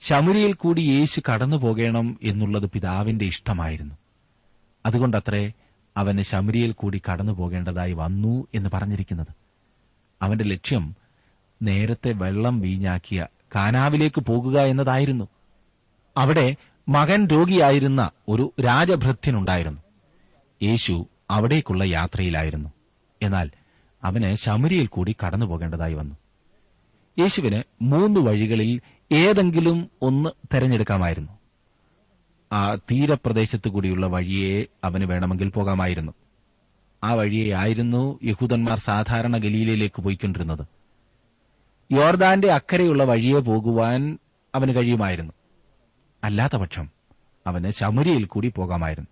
ശമുരിയിൽ 0.00 0.52
കൂടി 0.52 0.80
യേശു 0.80 1.20
കടന്നു 1.32 1.56
പോകണം 1.56 2.18
എന്നുള്ളത് 2.22 2.70
പിതാവിന്റെ 2.70 3.24
ഇഷ്ടമായിരുന്നു. 3.24 3.94
അതുകൊണ്ടത്രേ 4.86 5.52
അവന് 5.96 6.22
ശമുരിയിൽ 6.22 6.72
കൂടി 6.72 7.02
കടന്നു 7.10 7.32
പോകേണ്ടതായി 7.32 7.92
വന്നു 7.92 8.46
എന്ന് 8.54 8.70
പറഞ്ഞിരിക്കുന്നത്. 8.74 9.34
അവന്റെ 10.22 10.44
ലക്ഷ്യം 10.44 10.96
നേരത്തെ 11.62 12.12
വെള്ളം 12.12 12.60
വീഞ്ഞാക്കിയ 12.60 13.26
കാനാവിലേക്ക് 13.54 14.20
പോകുക 14.20 14.60
എന്നതായിരുന്നു. 14.60 15.28
അവിടെ 16.16 16.56
മകൻ 16.88 17.26
രോഗിയായിരുന്ന 17.26 18.10
ഒരു 18.28 18.52
രാജഭൃത്യനുണ്ടായിരുന്നു. 18.64 19.80
യേശു 20.62 21.08
അവിടേക്കുള്ള 21.30 21.84
യാത്രയിലായിരുന്നു. 21.84 22.68
എന്നാൽ 23.22 23.50
അവന് 24.04 24.34
ശമരിയിൽ 24.34 24.86
കൂടി 24.86 25.16
കടന്നുപോകേണ്ടതായി 25.26 25.94
വന്നു. 25.94 26.14
യേശുവിന് 27.18 27.62
മൂന്ന് 27.82 28.20
വഴികളിൽ 28.20 28.80
ഏതെങ്കിലും 29.12 29.90
ഒന്ന് 30.02 30.30
തെരഞ്ഞെടുക്കാമായിരുന്നു. 30.54 31.32
ആ 32.52 32.74
തീരപ്രദേശത്തു 32.74 33.68
കൂടിയുള്ള 33.68 34.06
വഴിയെ 34.06 34.66
അവന് 34.84 35.04
വേണമെങ്കിൽ 35.04 35.48
പോകാമായിരുന്നു. 35.48 36.12
ആ 37.04 37.14
വഴിയെ 37.14 37.54
ആയിരുന്നു 37.54 38.18
യഹൂദന്മാർ 38.24 38.78
സാധാരണ 38.78 39.36
ഗലീലയിലേക്ക് 39.36 40.02
പോയിക്കൊണ്ടിരുന്നത്. 40.02 40.66
യോർദാന്റെ 41.92 42.52
അക്കരെയുള്ള 42.52 43.04
വഴിയെ 43.04 43.40
പോകുവാൻ 43.40 44.18
അവന് 44.54 44.76
കഴിയുമായിരുന്നു. 44.76 45.32
അല്ലാത്ത 46.24 46.56
പക്ഷം 46.56 46.90
അവന് 47.46 47.70
ശമരിയിൽ 47.70 48.24
കൂടി 48.24 48.48
പോകാമായിരുന്നു. 48.48 49.08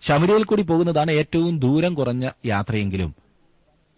ശമരിയിൽ 0.00 0.44
കൂടി 0.44 0.62
പോകുന്നതാണ് 0.62 1.10
ഏറ്റവും 1.10 1.58
ദൂരം 1.58 1.94
കുറഞ്ഞ 1.94 2.28
യാത്രയെങ്കിലും 2.46 3.14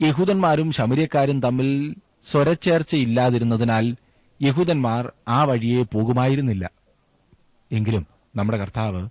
യഹൂദന്മാരും 0.02 0.72
ശമരിയക്കാരും 0.72 1.40
തമ്മിൽ 1.40 1.96
സ്വരച്ചേർച്ചയില്ലാതിരുന്നതിനാൽ 2.30 3.96
യഹൂദന്മാർ 4.42 5.12
ആ 5.28 5.44
വഴിയെ 5.44 5.82
പോകുമായിരുന്നില്ല. 5.82 6.70
എങ്കിലും 7.72 8.06
നമ്മുടെ 8.36 8.58
കർത്താവ് 8.58 9.08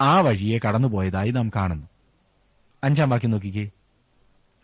ആ 0.00 0.20
വഴിയെ 0.20 0.58
കടന്നുപോയതായി 0.58 1.30
നാം 1.30 1.50
കാണുന്നു. 1.56 1.86
അഞ്ചാം 2.84 3.10
വാക്യം 3.10 3.30
നോക്കിക്കേ. 3.30 3.70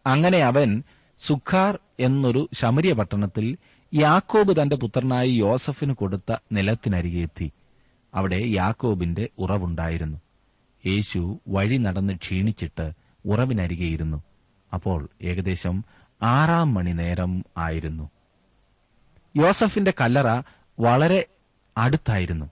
അങ്ങനെ 0.06 0.38
അവൻ 0.38 0.82
സുഖാർ 1.20 1.78
എന്നൊരു 2.00 2.48
ശമരിയ 2.54 2.92
പട്ടണത്തിൽ 2.92 3.56
യാക്കോബ് 3.94 4.62
തന്റെ 4.62 4.76
പുത്രനായി 4.76 5.30
യോസഫിന് 5.30 5.92
കൊടുത്ത 5.92 6.36
നിലത്തിനരികെ 6.52 7.18
എത്തി. 7.18 7.52
അവിടെ 8.14 8.42
യാക്കോബിന്റെ 8.44 9.28
ഉറവുണ്ടായിരുന്നു. 9.38 10.18
യേശു 10.86 11.40
വഴി 11.48 11.76
നടന്ന് 11.76 12.12
ക്ഷീണിച്ചിട്ട് 12.12 12.92
ഉറവിനരികെയിരുന്നു 13.26 14.22
അപ്പോൾ 14.72 15.08
ഏകദേശം 15.22 15.84
ആറാം 16.22 16.74
മണി 16.74 16.92
നേരം 16.92 17.44
ആയിരുന്നു. 17.58 18.10
യോസഫിന്റെ 19.36 19.92
കല്ലറ 20.00 20.42
വളരെ 20.80 21.26
അടുത്തായിരുന്നു. 21.78 22.46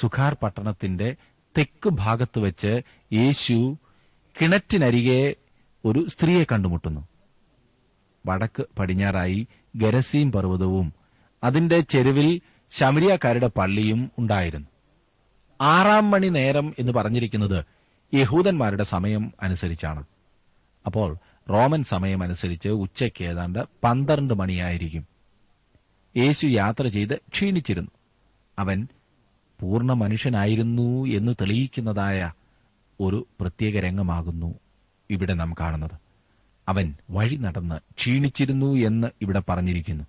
സുഖാർ 0.00 0.36
പട്ടണത്തിന്റെ 0.42 1.16
തെക്ക് 1.58 1.88
ഭാഗത്ത് 1.88 2.38
വെച്ച് 2.38 2.82
യേശു 3.12 3.76
കിണറ്റിനരികെ 4.40 5.34
ഒരു 5.84 6.06
സ്ത്രീയെ 6.08 6.44
കണ്ടുമുട്ടുന്നു. 6.52 7.08
വടക്ക് 8.26 8.66
പടിഞ്ഞാറായി 8.78 9.46
ഗരസീം 9.76 10.32
പർവതവും 10.32 10.92
അതിന്റെ 11.44 11.80
ചെരുവിൽ 11.80 12.40
ശമരിയാക്കാരുടെ 12.70 13.46
പള്ളിയും 13.46 14.10
ഉണ്ടായിരുന്നു. 14.18 14.66
ആറാം 15.60 16.10
മണി 16.10 16.28
നേരം 16.28 16.74
എന്ന് 16.78 16.92
പറഞ്ഞിരിക്കുന്നത് 16.92 17.64
യഹൂദന്മാരുടെ 18.14 18.84
സമയം 18.84 19.32
അനുസരിച്ചാണ്. 19.42 20.04
അപ്പോൾ 20.86 21.16
റോമൻ 21.50 21.82
സമയം 21.82 22.22
അനുസരിച്ച് 22.22 22.68
ഉച്ചയ്ക്ക് 22.68 23.24
ഏതാണ്ട് 23.24 23.58
പന്ത്രണ്ട് 23.84 24.34
മണിയായിരിക്കും. 24.34 25.06
യേശു 26.16 26.46
യാത്ര 26.46 26.86
ചെയ്ത് 26.86 27.16
ക്ഷീണിച്ചിരുന്നു. 27.16 27.90
അവൻ 28.58 28.88
പൂർണ 29.60 29.92
മനുഷ്യനായിരുന്നു 29.92 31.06
എന്ന് 31.06 31.32
തെളിയിക്കുന്നതായ 31.40 32.32
ഒരു 33.00 33.26
പ്രത്യേക 33.40 33.80
രംഗമാകുന്നു 33.80 34.54
ഇവിടെ 35.10 35.34
നാം 35.34 35.54
കാണുന്നത്. 35.60 36.00
അവൻ 36.68 36.94
വഴി 37.10 37.36
നടന്ന് 37.36 37.74
ക്ഷീണിച്ചിരുന്നു 37.74 38.66
എന്ന് 38.66 39.08
ഇവിടെ 39.22 39.42
പറഞ്ഞിരിക്കുന്നു. 39.48 40.04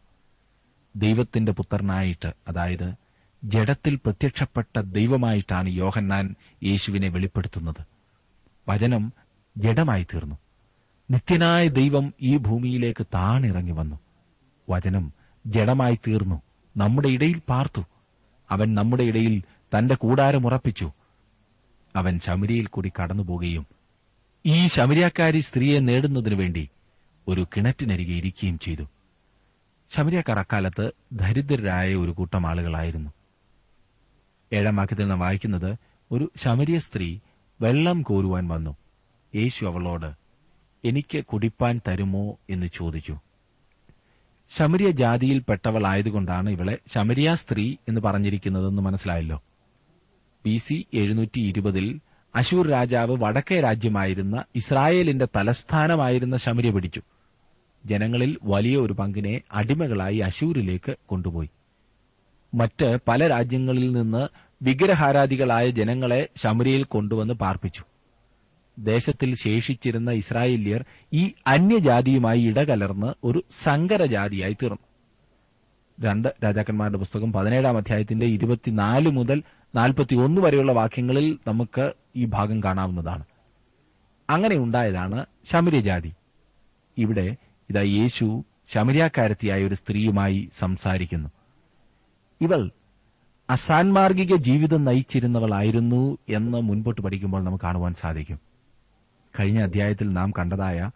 ദൈവത്തിന്റെ 0.96 1.52
പുത്രനായിട്ട് 1.52 2.34
അതായത് 2.48 2.94
ജഡത്തിൽ 3.44 3.96
പ്രത്യക്ഷപ്പെട്ട 3.96 4.80
ദൈവമായിട്ടാണ് 4.80 5.70
യോഹന്നാൻ 5.70 6.36
യേശുവിനെ 6.64 7.10
വെളിപ്പെടുത്തുന്നത്. 7.10 7.86
വചനം 8.70 9.14
ജഡമായി 9.58 10.04
തീർന്നു. 10.04 10.36
നിത്യനായ 11.12 11.68
ദൈവം 11.68 12.14
ഈ 12.22 12.38
ഭൂമിയിലേക്ക് 12.38 13.06
താണിറങ്ങി 13.06 13.72
വന്നു. 13.72 14.00
വചനം 14.70 15.14
ജഡമായി 15.46 15.96
തീർന്നു. 15.96 16.42
നമ്മുടെ 16.78 17.08
ഇടയിൽ 17.08 17.42
പാർത്തു. 17.50 17.82
അവൻ 18.52 18.76
നമ്മുടെ 18.76 19.04
ഇടയിൽ 19.04 19.44
തന്റെ 19.78 19.96
കൂടാരമുറപ്പിച്ചു 19.96 20.92
അവൻ 21.96 22.20
ശമരിയിൽ 22.20 22.68
കൂടി 22.68 22.92
കടന്നുപോകുകയും 23.02 23.68
ഈ 24.46 24.68
ശമരിയാക്കാരി 24.68 25.40
സ്ത്രീയെ 25.40 25.80
നേടുന്നതിനു 25.80 26.36
വേണ്ടി 26.36 26.70
ഒരു 27.28 27.48
കിണറ്റിനരികെ 27.58 28.14
ഇരിക്കുകയും 28.14 28.60
ചെയ്തു. 28.60 28.84
ശമരിയാക്കാർ 29.90 30.40
അക്കാലത്ത് 30.40 30.92
ദരിദ്രരായ 31.14 31.96
ഒരു 31.96 32.12
കൂട്ടം 32.12 32.48
ആളുകളായിരുന്നു. 32.48 33.12
ഏഴാം 34.54 34.76
വാക്യത്തിൽ 34.76 35.08
നാം 35.08 35.20
വായിക്കുന്നത് 35.20 35.76
ഒരു 36.12 36.32
ശമരിയ 36.38 36.80
സ്ത്രീ 36.80 37.20
വെള്ളം 37.62 38.02
കോരുവാൻ 38.02 38.48
വന്നു. 38.48 38.78
യേശു 39.36 39.66
അവളോട് 39.66 40.12
എനിക്ക് 40.86 41.26
കുടിപ്പാൻ 41.26 41.82
തരുമോ? 41.88 42.38
എന്ന് 42.50 42.68
ചോദിച്ചു. 42.78 43.20
ശമരിയ 44.50 44.92
ജാതിയിൽപ്പെട്ടവളായതുകൊണ്ടാണ് 44.92 46.50
ഇവളെ 46.50 46.78
ശമരിയ 46.88 47.36
സ്ത്രീ 47.36 47.76
എന്ന് 47.88 48.02
പറഞ്ഞിരിക്കുന്നതെന്ന് 48.02 48.82
മനസ്സിലായല്ലോ. 48.82 49.44
ബി 50.46 50.58
സി 50.58 50.86
എഴുന്നൂറ്റി 50.94 51.40
ഇരുപതിൽ 51.40 52.00
അശൂർ 52.36 52.70
രാജാവ് 52.70 53.18
വടക്കേ 53.20 53.60
രാജ്യമായിരുന്ന 53.60 54.44
ഇസ്രായേലിന്റെ 54.56 55.28
തലസ്ഥാനമായിരുന്ന 55.36 56.38
ശമരിയ 56.38 56.72
പിടിച്ചു. 56.72 57.02
ജനങ്ങളിൽ 57.86 58.38
വലിയ 58.44 58.78
ഒരു 58.78 58.94
പങ്കിനെ 58.94 59.42
അടിമകളായി 59.52 60.18
അശൂരിലേക്ക് 60.18 60.96
കൊണ്ടുപോയി. 61.06 61.50
മറ്റ് 62.54 63.00
പല 63.08 63.28
രാജ്യങ്ങളിൽ 63.28 63.92
നിന്ന് 63.92 64.28
വിഗ്രഹാരാധികളായ 64.64 65.70
ജനങ്ങളെ 65.70 66.30
ശമരിയിൽ 66.36 66.84
കൊണ്ടുവന്ന് 66.84 67.34
പാർപ്പിച്ചു. 67.34 67.84
ദേശത്തിൽ 68.80 69.36
ശേഷിച്ചിരുന്ന 69.36 70.12
ഇസ്രായേല്യർ 70.12 70.86
ഈ 71.14 71.34
അന്യജാതിയുമായി 71.48 72.42
ഇടകലർന്ന് 72.42 73.14
ഒരു 73.24 73.44
സങ്കരജാതിയായി 73.64 74.54
തീർന്നു. 74.54 74.90
രണ്ട് 76.08 76.36
രാജാക്കന്മാരുടെ 76.44 76.98
പുസ്തകം 76.98 77.34
പതിനേഴാം 77.34 77.78
അധ്യായത്തിന്റെ 77.78 78.26
ഇരുപത്തിനാല് 78.26 79.10
മുതൽ 79.10 79.44
നാൽപ്പത്തിയൊന്ന് 79.76 80.42
വരെയുള്ള 80.42 80.72
വാക്യങ്ങളിൽ 80.72 81.40
നമുക്ക് 81.48 81.94
ഈ 82.16 82.26
ഭാഗം 82.26 82.64
കാണാവുന്നതാണ്. 82.64 83.24
അങ്ങനെ 84.30 84.56
ഉണ്ടായതാണ് 84.56 85.26
ശമര്യജാതി. 85.52 86.14
ഇവിടെ 86.98 87.36
ഇതാ 87.70 87.82
യേശു 87.82 88.44
ശമര്യാക്കാരത്തിയായ 88.68 89.64
ഒരു 89.64 89.76
സ്ത്രീയുമായി 89.76 90.50
സംസാരിക്കുന്നു. 90.58 91.30
ഇവൾ 92.42 92.72
അസാൻമാർഗിക 93.50 94.36
ജീവിതം 94.36 94.86
നയിച്ചിരുന്നവളായിരുന്നു 94.86 96.18
എന്ന് 96.30 96.58
മുൻപോട്ട് 96.58 97.02
പഠിക്കുമ്പോൾ 97.02 97.44
നമുക്ക് 97.44 97.66
കാണുവാൻ 97.66 97.94
സാധിക്കും. 97.94 98.40
കഴിഞ്ഞ 99.40 99.64
അധ്യായത്തിൽ 99.64 100.14
നാം 100.14 100.34
കണ്ടതായ 100.40 100.92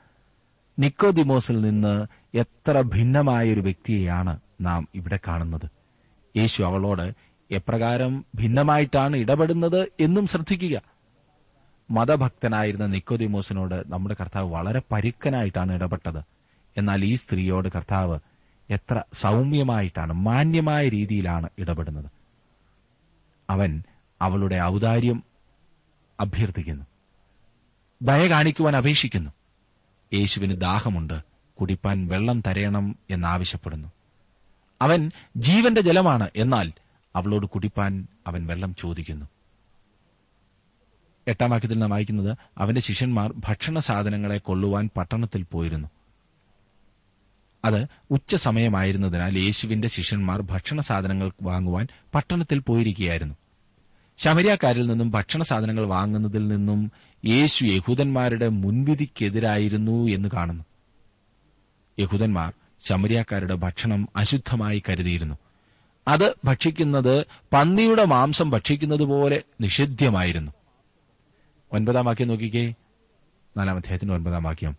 നിക്കോദിമോസിൽ 0.80 1.62
നിന്ന് 1.62 2.06
എത്ര 2.38 2.82
ഭിന്നമായ 2.82 3.54
ഒരു 3.54 3.62
വ്യക്തിയെയാണ് 3.62 4.40
നാം 4.62 4.88
ഇവിടെ 4.96 5.20
കാണുന്നത്. 5.28 5.70
യേശു 6.38 6.64
അവളോട് 6.64 7.14
എപ്രകാരം 7.52 8.26
ഭിന്നമായിട്ടാണ് 8.36 9.18
ഇടപെടുന്നത് 9.18 9.88
എന്നും 10.00 10.28
ശ്രദ്ധിക്കുക. 10.28 10.82
മതഭക്തനായിരുന്ന 11.92 12.86
നിക്കോദിമോസിനോട് 12.86 13.94
നമ്മുടെ 13.94 14.16
കർത്താവ് 14.22 14.52
വളരെ 14.52 14.82
പരുക്കനായിട്ടാണ് 14.92 15.72
ഇടപെട്ടത്. 15.72 16.24
എന്നാൽ 16.78 17.06
ഈ 17.06 17.16
സ്ത്രീയോട് 17.16 17.70
കർത്താവ് 17.76 18.20
എത്ര 18.74 19.04
സൗമ്യമായിട്ടാണ് 19.14 20.14
മാന്യമായ 20.14 20.90
രീതിയിലാണ് 20.90 21.50
ഇടപെടുന്നത്. 21.60 22.06
അവൻ 23.50 23.84
അവളുടെ 24.22 24.62
ഔദാര്യം 24.64 25.24
അഭ്യർത്ഥിക്കുന്നു. 26.20 26.86
ദയ 28.02 28.30
കാണിക്കുവാൻ 28.30 28.76
അപേക്ഷിക്കുന്നു. 28.76 29.32
യേശുവിന് 30.14 30.62
ദാഹമുണ്ട് 30.62 31.24
കുടിപ്പാൻ 31.60 32.08
വെള്ളം 32.08 32.42
തരയണം 32.42 32.96
എന്നാവശ്യപ്പെടുന്നു. 33.10 33.88
അവൻ 34.82 35.12
ജീവന്റെ 35.38 35.82
ജലമാണ് 35.82 36.30
എന്നാൽ 36.36 36.72
അവളോട് 37.16 37.46
കുടിപ്പാൻ 37.46 38.08
അവൻ 38.28 38.48
വെള്ളം 38.48 38.76
ചോദിക്കുന്നു. 38.76 39.26
എട്ടാം 41.28 41.50
വാക്യത്തിൽ 41.50 41.80
നാം 41.80 41.90
വായിക്കുന്നത് 41.90 42.38
അവന്റെ 42.58 42.82
ശിഷ്യന്മാർ 42.82 43.34
ഭക്ഷണ 43.38 43.80
സാധനങ്ങളെ 43.80 44.38
കൊള്ളുവാൻ 44.38 44.90
പട്ടണത്തിൽ 44.98 45.46
പോയിരുന്നു. 45.52 45.88
അത് 47.66 47.88
ഉച്ചസമയമായിരുന്നതിനാൽ 48.12 49.38
യേശുവിന്റെ 49.38 49.88
ശിഷ്യന്മാർ 49.88 50.42
ഭക്ഷണ 50.42 50.82
സാധനങ്ങൾ 50.82 51.32
വാങ്ങുവാൻ 51.42 51.88
പട്ടണത്തിൽ 52.16 52.60
പോയിരിക്കുകയായിരുന്നു. 52.60 53.36
ശമരിയാക്കാരിൽ 54.18 54.88
നിന്നും 54.88 55.12
ഭക്ഷണ 55.12 55.42
സാധനങ്ങൾ 55.42 55.86
വാങ്ങുന്നതിൽ 55.86 56.48
നിന്നും 56.48 56.92
യേശു 57.26 57.66
യഹൂദന്മാരുടെ 57.66 58.48
മുൻവിധിക്കെതിരായിരുന്നു 58.48 60.08
എന്ന് 60.10 60.30
കാണുന്നു. 60.30 60.64
യഹൂദന്മാർ 62.00 62.54
ശമരിയാക്കാരുടെ 62.84 63.56
ഭക്ഷണം 63.56 64.08
അശുദ്ധമായി 64.16 64.84
കരുതിയിരുന്നു. 64.90 65.36
അത് 66.08 66.36
ഭക്ഷിക്കുന്നത് 66.46 67.26
പന്നിയുടെ 67.54 68.06
മാംസം 68.06 68.50
ഭക്ഷിക്കുന്നതുപോലെ 68.50 69.44
നിഷിദ്ധ്യമായിരുന്നു 69.62 70.52
ഒൻപതാം 71.72 72.06
വാക്യം 72.06 72.28
നോക്കിക്കേ. 72.28 72.74
നാലാം 73.58 73.76
അധ്യായത്തിന്റെ 73.76 74.14
ഒൻപതാം 74.14 74.44
വാക്യം. 74.44 74.78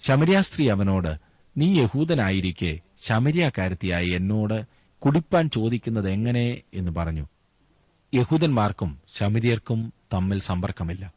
ശമരിയാസ്ത്രീ 0.00 0.68
അവനോട് 0.68 1.31
നീ 1.56 1.80
യഹൂദനായിരിക്കെ 1.82 2.78
ശമരിയാക്കാരത്തിയായി 3.00 4.08
എന്നോട് 4.08 4.66
കുടിപ്പാൻ 4.98 5.50
ചോദിക്കുന്നത് 5.50 6.10
എങ്ങനെ 6.10 6.62
എന്ന് 6.74 6.92
പറഞ്ഞു. 6.92 7.26
യഹൂദന്മാർക്കും 8.14 8.98
ശമരിയർക്കും 9.14 9.92
തമ്മിൽ 10.14 10.40
സമ്പർക്കമില്ല. 10.40 11.12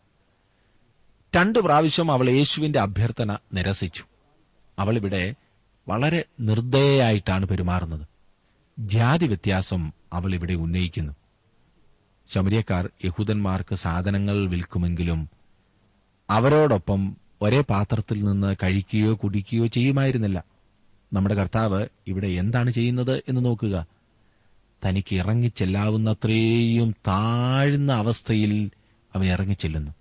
രണ്ടു 1.35 1.59
പ്രാവശ്യം 1.59 2.11
അവൾ 2.11 2.29
യേശുവിന്റെ 2.29 2.79
അഭ്യർത്ഥന 2.79 3.37
നിരസിച്ചു. 3.53 4.03
അവളിവിടെ 4.79 5.35
വളരെ 5.87 6.25
നിർദ്ദയായിട്ടാണ് 6.39 7.45
പെരുമാറുന്നത്. 7.45 8.07
ജാതി 8.79 9.25
വ്യത്യാസം 9.25 9.91
അവൾ 10.13 10.33
ഇവിടെ 10.33 10.53
ഉന്നയിക്കുന്നു. 10.53 11.13
ശമരിയക്കാർ 12.27 12.89
യഹൂദന്മാർക്ക് 13.05 13.75
സാധനങ്ങൾ 13.75 14.49
വിൽക്കുമെങ്കിലും 14.49 15.29
അവരോടൊപ്പം 16.29 17.17
ഒരേ 17.45 17.61
പാത്രത്തിൽ 17.61 18.23
നിന്ന് 18.23 18.55
കഴിക്കുകയോ 18.63 19.13
കുടിക്കുകയോ 19.13 19.65
ചെയ്യുമായിരുന്നില്ല. 19.65 20.43
നമ്മുടെ 21.13 21.35
കർത്താവ് 21.35 21.85
ഇവിടെ 22.07 22.27
എന്താണ് 22.27 22.71
ചെയ്യുന്നത് 22.71 23.23
എന്ന് 23.29 23.45
നോക്കുക. 23.45 23.87
തനിക്ക് 24.85 25.15
ഇറങ്ങിച്ചെല്ലാവുന്നത്രയും 25.15 26.91
താഴ്ന്ന 26.91 27.93
അവസ്ഥയിൽ 27.93 28.71
അവൻ 29.15 29.25
ഇറങ്ങിച്ചെല്ലുന്നു. 29.25 29.91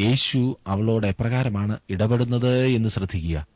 യേശു 0.00 0.58
അവളോട് 0.66 1.06
എപ്രകാരമാണ് 1.06 1.78
ഇടപെടുന്നത് 1.90 2.66
എന്ന് 2.66 2.88
ശ്രദ്ധിക്കുക. 2.88 3.46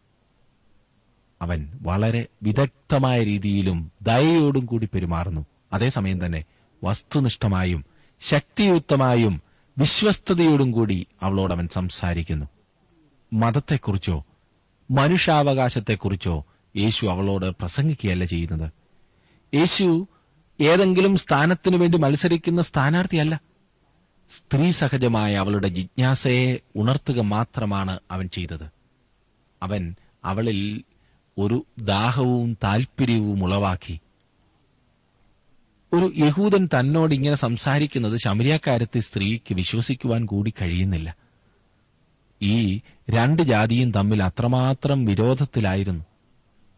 അവൻ 1.42 1.72
വളരെ 1.82 2.26
വിദഗ്ധമായ 2.42 3.24
രീതിയിലും 3.24 3.92
ദയയോടും 4.02 4.66
കൂടി 4.66 4.88
പെരുമാറുന്നു. 4.94 5.46
അതേസമയം 5.72 6.26
തന്നെ 6.26 6.44
വസ്തുനിഷ്ഠമായും 6.84 7.84
ശക്തിയുക്തമായും 8.20 9.42
വിശ്വസ്തയോടും 9.78 10.72
കൂടി 10.72 11.06
അവളോട് 11.22 11.52
അവൻ 11.52 11.68
സംസാരിക്കുന്നു. 11.72 12.46
മതത്തെക്കുറിച്ചോ 13.32 14.24
മനുഷ്യാവകാശത്തെക്കുറിച്ചോ 14.90 16.44
യേശു 16.76 17.06
അവളോട് 17.06 17.46
പ്രസംഗിക്കുകയല്ല 17.50 18.24
ചെയ്യുന്നത്. 18.24 18.70
യേശു 19.54 20.08
ഏതെങ്കിലും 20.60 21.16
സ്ഥാനത്തിനു 21.16 21.76
വേണ്ടി 21.76 21.98
മത്സരിക്കുന്ന 21.98 22.62
സ്ഥാനാർത്ഥിയല്ല. 22.62 23.40
സ്ത്രീ 24.30 24.70
സഹജമായ 24.70 25.34
അവളുടെ 25.34 25.68
ജിജ്ഞാസയെ 25.68 26.56
ഉണർത്തുക 26.76 27.20
മാത്രമാണ് 27.20 28.00
അവൻ 28.10 28.28
ചെയ്തത്. 28.28 28.70
അവൻ 29.62 29.94
അവളിൽ 30.24 30.82
ഒരു 31.38 31.66
ദാഹവും 31.78 32.58
താൽപര്യവും 32.64 33.44
ഉളവാക്കി. 33.44 34.00
ഒരു 35.92 36.12
യഹൂദൻ 36.16 36.66
തന്നോട് 36.66 37.14
ഇങ്ങനെ 37.14 37.34
സംസാരിക്കുന്നത് 37.34 38.16
ശമരിയാക്കാരത്തെ 38.16 39.00
സ്ത്രീക്ക് 39.00 39.54
വിശ്വസിക്കുവാൻ 39.54 40.26
കൂടി 40.26 40.54
കഴിയുന്നില്ല. 40.62 41.23
ഈ 42.42 42.81
രണ്ട് 43.11 43.42
ജാതിയും 43.42 43.90
തമ്മിൽ 43.90 44.23
അത്രമാത്രം 44.23 45.05
വിരോധത്തിലായിരുന്നു. 45.05 46.05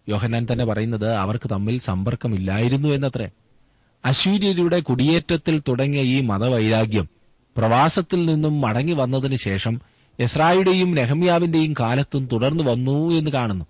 യോഹനാൻ 0.09 0.47
തന്നെ 0.53 0.65
പറയുന്നത് 0.65 1.15
അവർക്ക് 1.15 1.51
തമ്മിൽ 1.51 1.81
സമ്പർക്കമില്ലായിരുന്നു 1.81 2.89
എന്നത്രേ. 2.89 3.31
അശ്വര്യരുടെ 4.05 4.81
കുടിയേറ്റത്തിൽ 4.81 5.63
തുടങ്ങിയ 5.69 6.01
ഈ 6.01 6.21
മതവൈരാഗ്യം 6.21 7.09
പ്രവാസത്തിൽ 7.57 8.27
നിന്നും 8.27 8.61
മടങ്ങി 8.61 8.93
വന്നതിന് 8.93 9.37
ശേഷം 9.37 9.81
എസ്രായുടെയും 10.21 10.95
നെഹമ്യാവിന്റെയും 10.95 11.75
കാലത്തും 11.81 12.29
തുടർന്നു 12.33 12.63
വന്നു 12.63 13.11
എന്ന് 13.11 13.31
കാണുന്നു. 13.31 13.65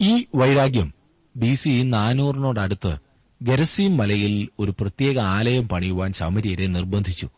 ഈ 0.00 0.24
വൈരാഗ്യം 0.34 0.94
ബി 1.36 1.54
സി 1.54 1.82
നാനൂറിനോടടുത്ത് 1.82 2.96
ഗരസീം 3.42 3.96
മലയിൽ 3.96 4.48
ഒരു 4.60 4.70
പ്രത്യേക 4.80 5.18
ആലയം 5.18 5.68
പണിയുവാൻ 5.68 6.12
ശമര്യരെ 6.12 6.66
നിർബന്ധിച്ചു. 6.66 7.28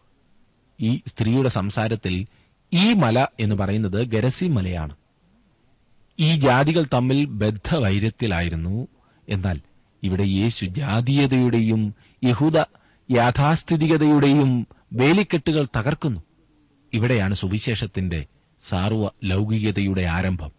ഈ 0.81 1.01
സ്ത്രീയുടെ 1.09 1.49
സംസാരത്തിൽ 1.49 2.27
ഈ 2.73 2.93
മല 2.93 3.27
എന്ന് 3.41 3.55
പറയുന്നത് 3.55 4.07
ഗരസി 4.07 4.45
മലയാണ്. 4.45 4.97
ഈ 6.21 6.37
ജാതികൾ 6.37 6.87
തമ്മിൽ 6.95 7.25
ബദ്ധവൈര്യത്തിലായിരുന്നു. 7.25 8.89
എന്നാൽ 9.29 9.61
ഇവിടെ 10.03 10.23
യേശു 10.23 10.67
ജാതീയതയുടെയും 10.67 11.95
യഹൂദ 12.25 12.59
യാഥാസ്ഥിതികതയുടെയും 13.11 14.67
വേലിക്കെട്ടുകൾ 14.93 15.67
തകർക്കുന്നു. 15.77 16.21
ഇവിടെയാണ് 16.93 17.35
സുവിശേഷത്തിന്റെ 17.35 18.27
സാർവ 18.69 19.11
ലൗകികതയുടെ 19.25 20.03
ആരംഭം. 20.03 20.51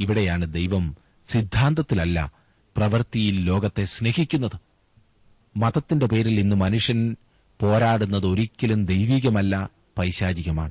ഇവിടെയാണ് 0.00 0.54
ദൈവം 0.54 0.96
സിദ്ധാന്തത്തിലല്ല 1.28 2.32
പ്രവൃത്തിയിൽ 2.76 3.40
ലോകത്തെ 3.40 3.84
സ്നേഹിക്കുന്നത്. 3.84 4.58
മതത്തിന്റെ 5.56 6.06
പേരിൽ 6.06 6.40
ഇന്ന് 6.40 6.56
മനുഷ്യൻ 6.56 7.16
പോരാടുന്നത് 7.60 8.26
ഒരിക്കലും 8.26 8.86
ദൈവികമല്ല 8.86 9.70
പൈശാചികമാണ്. 9.98 10.70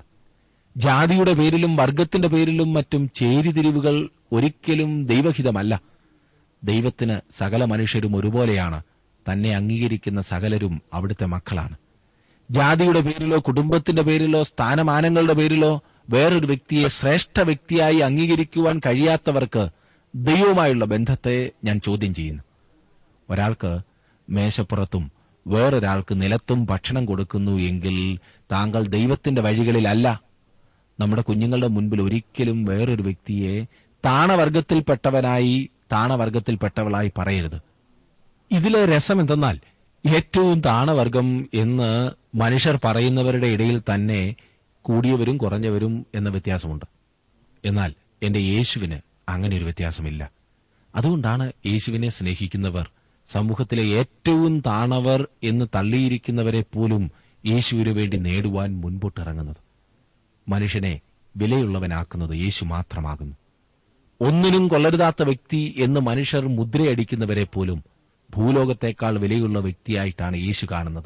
ജാതിയുടെ 0.77 1.33
പേരിലും 1.33 1.75
വർഗത്തിന്റെ 1.75 2.27
പേരിലും 2.27 2.73
മറ്റും 2.73 3.11
ചേരിതിരിവുകൾ 3.15 4.09
ഒരിക്കലും 4.31 5.05
ദൈവഹിതമല്ല. 5.05 5.81
ദൈവത്തിന് 6.63 7.19
സകല 7.37 7.65
മനുഷ്യരും 7.65 8.15
ഒരുപോലെയാണ്. 8.15 8.83
തന്നെ 9.31 9.55
അംഗീകരിക്കുന്ന 9.55 10.21
സകലരും 10.21 10.81
അവിടുത്തെ 10.93 11.25
മക്കളാണ്. 11.25 11.77
ജാതിയുടെ 12.51 12.99
പേരിലോ 12.99 13.39
കുടുംബത്തിന്റെ 13.39 14.01
പേരിലോ 14.01 14.43
സ്ഥാനമാനങ്ങളുടെ 14.43 15.33
പേരിലോ 15.33 15.83
വേറൊരു 16.09 16.45
വ്യക്തിയെ 16.45 16.87
ശ്രേഷ്ഠ 16.87 17.39
വ്യക്തിയായി 17.39 17.97
അംഗീകരിക്കുവാൻ 17.97 18.79
കഴിയാത്തവർക്ക് 18.79 19.69
ദൈവവുമായുള്ള 20.15 20.85
ബന്ധത്തെ 20.85 21.51
ഞാൻ 21.63 21.79
ചോദ്യം 21.79 22.13
ചെയ്യുന്നു. 22.13 22.43
ഒരാൾക്ക് 23.29 23.79
മേശപ്പുറത്തും 24.29 25.11
വേറൊരാൾക്ക് 25.47 26.21
നിലത്തും 26.21 26.65
ഭക്ഷണം 26.65 27.05
കൊടുക്കുന്നു 27.05 27.51
എങ്കിൽ 27.51 28.19
താങ്കൾ 28.51 28.87
ദൈവത്തിന്റെ 28.87 29.41
വഴികളിലല്ല 29.41 30.28
നമ്മുടെ 30.99 31.21
കുഞ്ഞുങ്ങളുടെ 31.21 31.67
മുൻപിൽ 31.67 32.01
ഒരിക്കലും 32.01 32.65
വേറൊരു 32.65 33.01
വ്യക്തിയെ 33.01 33.63
താണവർഗത്തിൽപ്പെട്ടവനായി 34.05 35.69
താണവർഗത്തിൽപ്പെട്ടവളായി 35.91 37.11
പറയരുത്. 37.17 37.61
ഇതിലെ 38.51 38.85
രസം 38.85 39.19
എന്തെന്നാൽ 39.19 39.59
ഏറ്റവും 40.15 40.61
താണവർഗം 40.61 41.49
എന്ന് 41.53 42.11
മനുഷ്യർ 42.37 42.79
പറയുന്നവരുടെ 42.83 43.47
ഇടയിൽ 43.47 43.79
തന്നെ 43.79 44.35
കൂടിയവരും 44.81 45.37
കുറഞ്ഞവരും 45.37 46.05
എന്ന 46.15 46.29
വ്യത്യാസമുണ്ട്. 46.29 46.85
എന്നാൽ 47.65 47.93
എന്റെ 48.23 48.39
യേശുവിന് 48.39 48.99
അങ്ങനെ 49.29 49.57
ഒരു 49.57 49.63
വ്യത്യാസമില്ല. 49.63 50.31
അതുകൊണ്ടാണ് 50.95 51.51
യേശുവിനെ 51.65 52.09
സ്നേഹിക്കുന്നവർ 52.09 52.89
സമൂഹത്തിലെ 53.33 53.83
ഏറ്റവും 53.83 54.59
താണവർ 54.59 55.27
എന്ന് 55.43 55.65
തള്ളിയിരിക്കുന്നവരെ 55.75 56.63
പോലും 56.73 57.11
യേശുവിനു 57.45 57.91
വേണ്ടി 57.91 58.17
നേടുവാൻ 58.17 58.81
മുൻപോട്ടിറങ്ങുന്നത്. 58.81 59.68
മനുഷ്യനെ 60.49 60.99
വിലയുള്ളവനാക്കുന്നത് 61.37 62.37
യേശു 62.37 62.65
മാത്രമാകുന്നു. 62.65 63.35
ഒന്നിനും 64.21 64.67
കൊള്ളരുതാത്ത 64.67 65.23
വ്യക്തി 65.23 65.75
എന്ന് 65.77 65.99
മനുഷ്യർ 65.99 66.47
മുദ്രയടിക്കുന്നവരെ 66.47 67.43
പോലും 67.43 67.83
ഭൂലോകത്തേക്കാൾ 68.35 69.19
വിലയുള്ള 69.19 69.59
വ്യക്തിയായിട്ടാണ് 69.59 70.37
യേശു 70.37 70.67
കാണുന്നത്. 70.71 71.05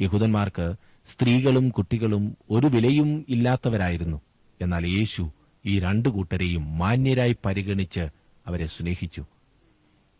യഹൂദന്മാർക്ക് 0.00 0.74
സ്ത്രീകളും 1.08 1.68
കുട്ടികളും 1.68 2.36
ഒരു 2.50 2.66
വിലയും 2.66 3.24
ഇല്ലാത്തവരായിരുന്നു. 3.28 4.20
എന്നാൽ 4.62 4.86
യേശു 4.86 5.30
ഈ 5.66 5.78
രണ്ടു 5.78 6.08
കൂട്ടരെയും 6.08 6.78
മാന്യരായി 6.78 7.36
പരിഗണിച്ച് 7.44 8.00
അവരെ 8.46 8.66
സ്നേഹിച്ചു. 8.66 9.24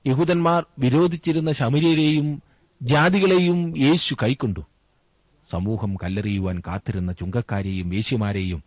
യഹൂദന്മാർ 0.07 0.67
വിരോധിച്ചിരുന്ന 0.79 1.53
ശമര്യരെയും 1.53 2.43
ജാതികളെയും 2.83 3.79
യേശു 3.79 4.15
കൈക്കൊണ്ടു. 4.23 4.61
സമൂഹം 5.53 5.97
കല്ലെറിയുവാൻ 5.97 6.61
കാത്തിരുന്ന 6.61 7.13
ചുങ്കക്കാരെയും 7.13 7.91
വേശ്യമാരെയും 7.91 8.63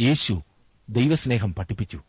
യേശു 0.00 0.42
ദൈവസ്നേഹം 0.90 1.54
പഠിപ്പിച്ചു. 1.54 2.00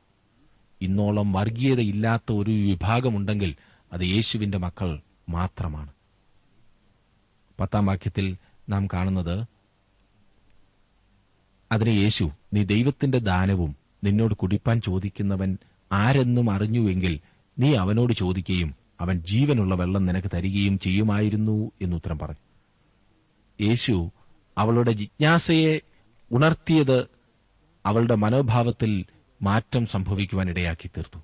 ഇന്നോളം 0.82 1.34
വർഗീയതയില്ലാത്ത 1.34 2.32
ഒരു 2.32 2.52
വിഭാഗമുണ്ടെങ്കിൽ 2.52 3.56
അത് 3.94 4.02
യേശുവിന്റെ 4.02 4.58
മക്കൾ 4.58 5.02
മാത്രമാണ്. 5.30 5.92
പത്താം 7.60 7.86
വാക്യത്തിൽ 7.86 8.38
നാം 8.70 8.88
കാണുന്നത് 8.88 9.46
അതിന് 11.72 11.90
യേശു 11.90 12.32
നീ 12.54 12.64
ദൈവത്തിന്റെ 12.64 13.20
ദാനവും 13.20 13.76
നിന്നോട് 14.04 14.34
കുടിപ്പാൻ 14.34 14.82
ചോദിക്കുന്നവൻ 14.82 15.58
ആരെന്നും 15.92 16.52
അറിഞ്ഞുവെങ്കിൽ 16.52 17.20
നീ 17.60 17.76
അവനോട് 17.76 18.14
ചോദിക്കുകയും 18.14 18.76
അവൻ 19.02 19.20
ജീവനുള്ള 19.20 19.76
വെള്ളം 19.76 20.06
നിനക്ക് 20.06 20.28
തരികയും 20.34 20.80
ചെയ്യുമായിരുന്നു 20.80 21.72
എന്നുത്തരം 21.82 22.20
പറഞ്ഞു. 22.20 22.43
യേശു 23.62 24.12
അവളുടെ 24.58 24.92
ജിജ്ഞാസയെ 24.92 25.80
ഉണർത്തിയത് 26.32 27.08
അവളുടെ 27.86 28.16
മനോഭാവത്തിൽ 28.16 29.06
മാറ്റം 29.42 29.86
സംഭവിക്കുവാൻ 29.86 30.50
ഇടയാക്കി 30.50 30.88
തീർത്തു. 30.88 31.20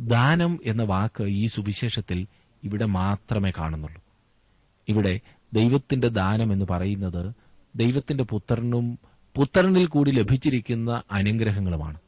ദാനം 0.00 0.58
എന്ന 0.64 0.82
വാക്ക് 0.82 1.22
ഈ 1.22 1.46
സുവിശേഷത്തിൽ 1.46 2.26
ഇവിടെ 2.64 2.84
മാത്രമേ 2.84 3.52
കാണുന്നുള്ളൂ. 3.58 4.02
ഇവിടെ 4.88 5.20
ദൈവത്തിന്റെ 5.52 6.08
ദാനം 6.08 6.52
എന്ന് 6.52 6.64
പറയുന്നത് 6.70 7.34
ദൈവത്തിന്റെ 7.76 8.24
പുത്രനും 8.24 8.98
പുത്രനിൽ 9.36 9.86
കൂടി 9.86 10.10
ലഭിച്ചിരിക്കുന്ന 10.10 11.02
അനുഗ്രഹങ്ങളുമാണ്. 11.12 11.98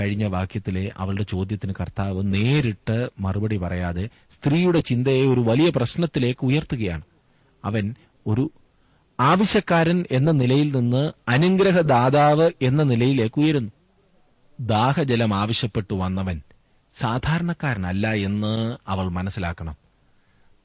കഴിഞ്ഞ 0.00 0.24
വാക്യത്തിലെ 0.24 0.92
അവളുടെ 0.96 1.22
ചോദ്യത്തിന് 1.22 1.74
കർത്താവ് 1.80 2.22
നേരിട്ട് 2.34 3.10
മറുപടി 3.20 3.56
പറയാതെ 3.56 4.08
സ്ത്രീയുടെ 4.30 4.80
ചിന്തയെ 4.80 5.26
ഒരു 5.26 5.40
വലിയ 5.40 5.72
പ്രശ്നത്തിലേക്ക് 5.76 6.46
ഉയർത്തുകയാണ്. 6.46 7.02
അവൻ 7.64 7.94
ഒരു 8.26 8.50
ആവശ്യക്കാരൻ 9.20 10.04
എന്ന 10.10 10.30
നിലയിൽ 10.30 10.76
നിന്ന് 10.76 11.12
അനുഗ്രഹദാതാവ് 11.28 12.50
എന്ന 12.62 12.82
നിലയിലേക്ക് 12.82 13.40
ഉയരുന്നു. 13.40 13.72
ദാഹജലം 14.60 15.34
ആവശ്യപ്പെട്ടു 15.34 15.94
വന്നവൻ 15.94 16.42
സാധാരണക്കാരനല്ല 17.00 18.12
എന്ന് 18.12 18.76
അവൾ 18.88 19.08
മനസ്സിലാക്കണം. 19.08 19.74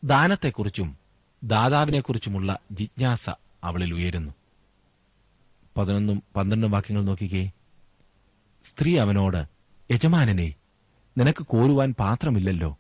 ദാനത്തെക്കുറിച്ചും 0.03 0.97
ദാതാവിനെക്കുറിച്ചുമുള്ള 1.43 2.59
ജിജ്ഞാസ 2.71 3.29
അവളിൽ 3.63 3.93
ഉയരുന്നു. 3.93 4.33
പതിനൊന്നും 5.77 6.23
പന്ത്രണ്ടും 6.35 6.71
വാക്യങ്ങൾ 6.71 7.03
നോക്കിക്കേ. 7.03 7.51
സ്ത്രീ 8.65 8.97
അവനോട് 8.97 9.45
യജമാനനെ 9.93 10.53
നിനക്ക് 11.17 11.45
കോരുവാൻ 11.45 11.95
പാത്രമില്ലല്ലോ. 11.99 12.77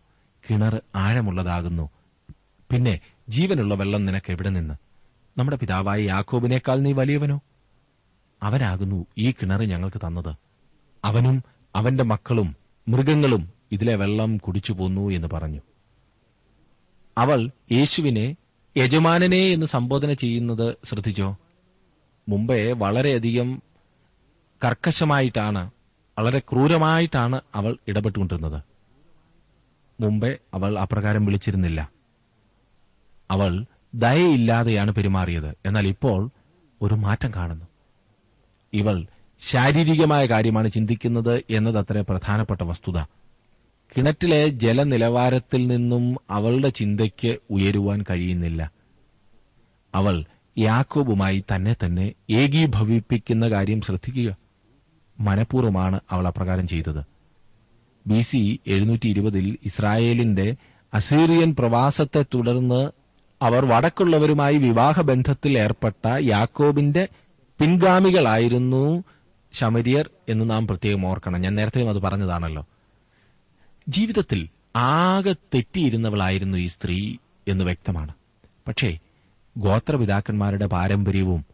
കിണർ 0.49 0.81
ആഴമുള്ളതാകുന്നു. 0.95 1.89
പിന്നെ 2.71 2.99
ജീവനുള്ള 3.29 3.75
വെള്ളം 3.75 4.05
നിനക്ക് 4.05 4.31
എവിടെ 4.31 4.49
നിന്ന്? 4.49 4.73
നമ്മുടെ 5.37 5.57
പിതാവായ 5.57 6.01
യാക്കോബിനേക്കാൾ 6.01 6.79
നീ 6.79 6.91
വലിയവനോ? 6.91 7.39
അവനാകുന്നു 8.43 9.05
ഈ 9.17 9.31
കിണർ 9.31 9.63
ഞങ്ങൾക്ക് 9.63 9.97
തന്നത്. 9.97 10.35
അവനും 11.05 11.43
അവന്റെ 11.75 12.03
മക്കളും 12.03 12.55
മൃഗങ്ങളും 12.87 13.49
ഇതിലെ 13.71 13.95
വെള്ളം 13.95 14.37
കുടിച്ചു 14.37 14.73
പോന്നു 14.73 15.09
എന്ന് 15.09 15.27
പറഞ്ഞു. 15.33 15.61
അവൾ 17.17 17.49
യേശുവിനെ 17.71 18.35
യജമാനനെ 18.77 19.47
എന്ന് 19.47 19.65
സംബോധന 19.65 20.13
ചെയ്യുന്നത് 20.13 20.75
ശ്രദ്ധിച്ചോ? 20.85 21.37
മുമ്പേ 22.29 22.71
വളരെയധികം 22.71 23.61
കർക്കശമായിട്ടാണ് 24.65 25.71
വളരെ 26.19 26.39
ക്രൂരമായിട്ടാണ് 26.39 27.41
അവൾ 27.55 27.77
ഇടപെട്ടുകൊണ്ടിരുന്നത്. 27.87 28.61
മുമ്പേ 30.01 30.37
അവൾ 30.53 30.79
അപ്രകാരം 30.79 31.25
വിളിച്ചിരുന്നില്ല. 31.25 31.94
അവൾ 33.31 33.65
ദയയില്ലാതെയാണ് 33.95 34.91
പെരുമാറിയത്. 34.91 35.55
എന്നാൽ 35.65 35.87
ഇപ്പോൾ 35.87 36.29
ഒരു 36.81 36.93
മാറ്റം 36.93 37.31
കാണുന്നു. 37.35 37.65
ഇവൾ 38.73 39.05
ശാരീരികമായ 39.49 40.25
കാര്യമാണ് 40.25 40.71
ചിന്തിക്കുന്നത് 40.71 41.43
എന്നതത്ര 41.49 42.03
പ്രധാനപ്പെട്ട 42.09 42.61
വസ്തുത. 42.61 43.01
കിണറ്റിലെ 43.97 44.47
ജലനിലവാരത്തിൽ 44.47 45.67
നിന്നും 45.67 46.17
അവളുടെ 46.29 46.69
ചിന്തയ്ക്ക് 46.69 47.37
ഉയരുവാൻ 47.49 48.05
കഴിയുന്നില്ല. 48.09 48.71
അവൾ 49.95 50.25
യാക്കോബുമായി 50.57 51.43
തന്നെ 51.55 51.75
തന്നെ 51.85 52.13
ഏകീഭവിപ്പിക്കുന്ന 52.29 53.47
കാര്യം 53.47 53.81
ശ്രദ്ധിക്കുക. 53.81 54.37
മനഃപൂർവമാണ് 55.19 55.99
അവൾ 56.11 56.27
അപ്രകാരം 56.27 56.67
ചെയ്തത്. 56.67 57.03
ബി 58.07 58.21
സി 58.21 58.59
എഴുന്നൂറ്റി 58.67 59.07
ഇരുപതിൽ 59.07 59.57
ഇസ്രായേലിന്റെ 59.65 60.55
അസീറിയൻ 60.93 61.55
പ്രവാസത്തെ 61.55 62.25
തുടർന്ന് 62.33 63.04
അവർ 63.45 63.65
വടക്കുള്ളവരുമായി 63.65 64.55
വിവാഹബന്ധത്തിൽ 64.55 65.59
ഏർപ്പെട്ട 65.59 66.07
യാക്കോബിന്റെ 66.21 67.07
പിൻഗാമികളായിരുന്നു 67.61 69.03
ശമരിയർ 69.53 70.09
എന്ന് 70.29 70.49
നാം 70.49 70.67
പ്രത്യേകം 70.67 71.05
ഓർക്കണം. 71.05 71.41
ഞാൻ 71.41 71.55
നേരത്തെയും 71.55 71.89
അത് 71.89 71.97
പറഞ്ഞതാണല്ലോ. 71.97 72.67
ജീവിതത്തിൽ 73.87 74.49
ആകെ 74.75 75.33
തെറ്റിയിരുന്നവളായിരുന്നു 75.33 76.57
ഈ 76.57 76.67
സ്ത്രീ 76.67 77.15
എന്ന് 77.47 77.63
വ്യക്തമാണ്. 77.65 78.13
പക്ഷേ 78.67 78.97
ഗോത്രപിതാക്കന്മാരുടെ 79.57 80.65
പാരമ്പര്യവും 80.65 81.45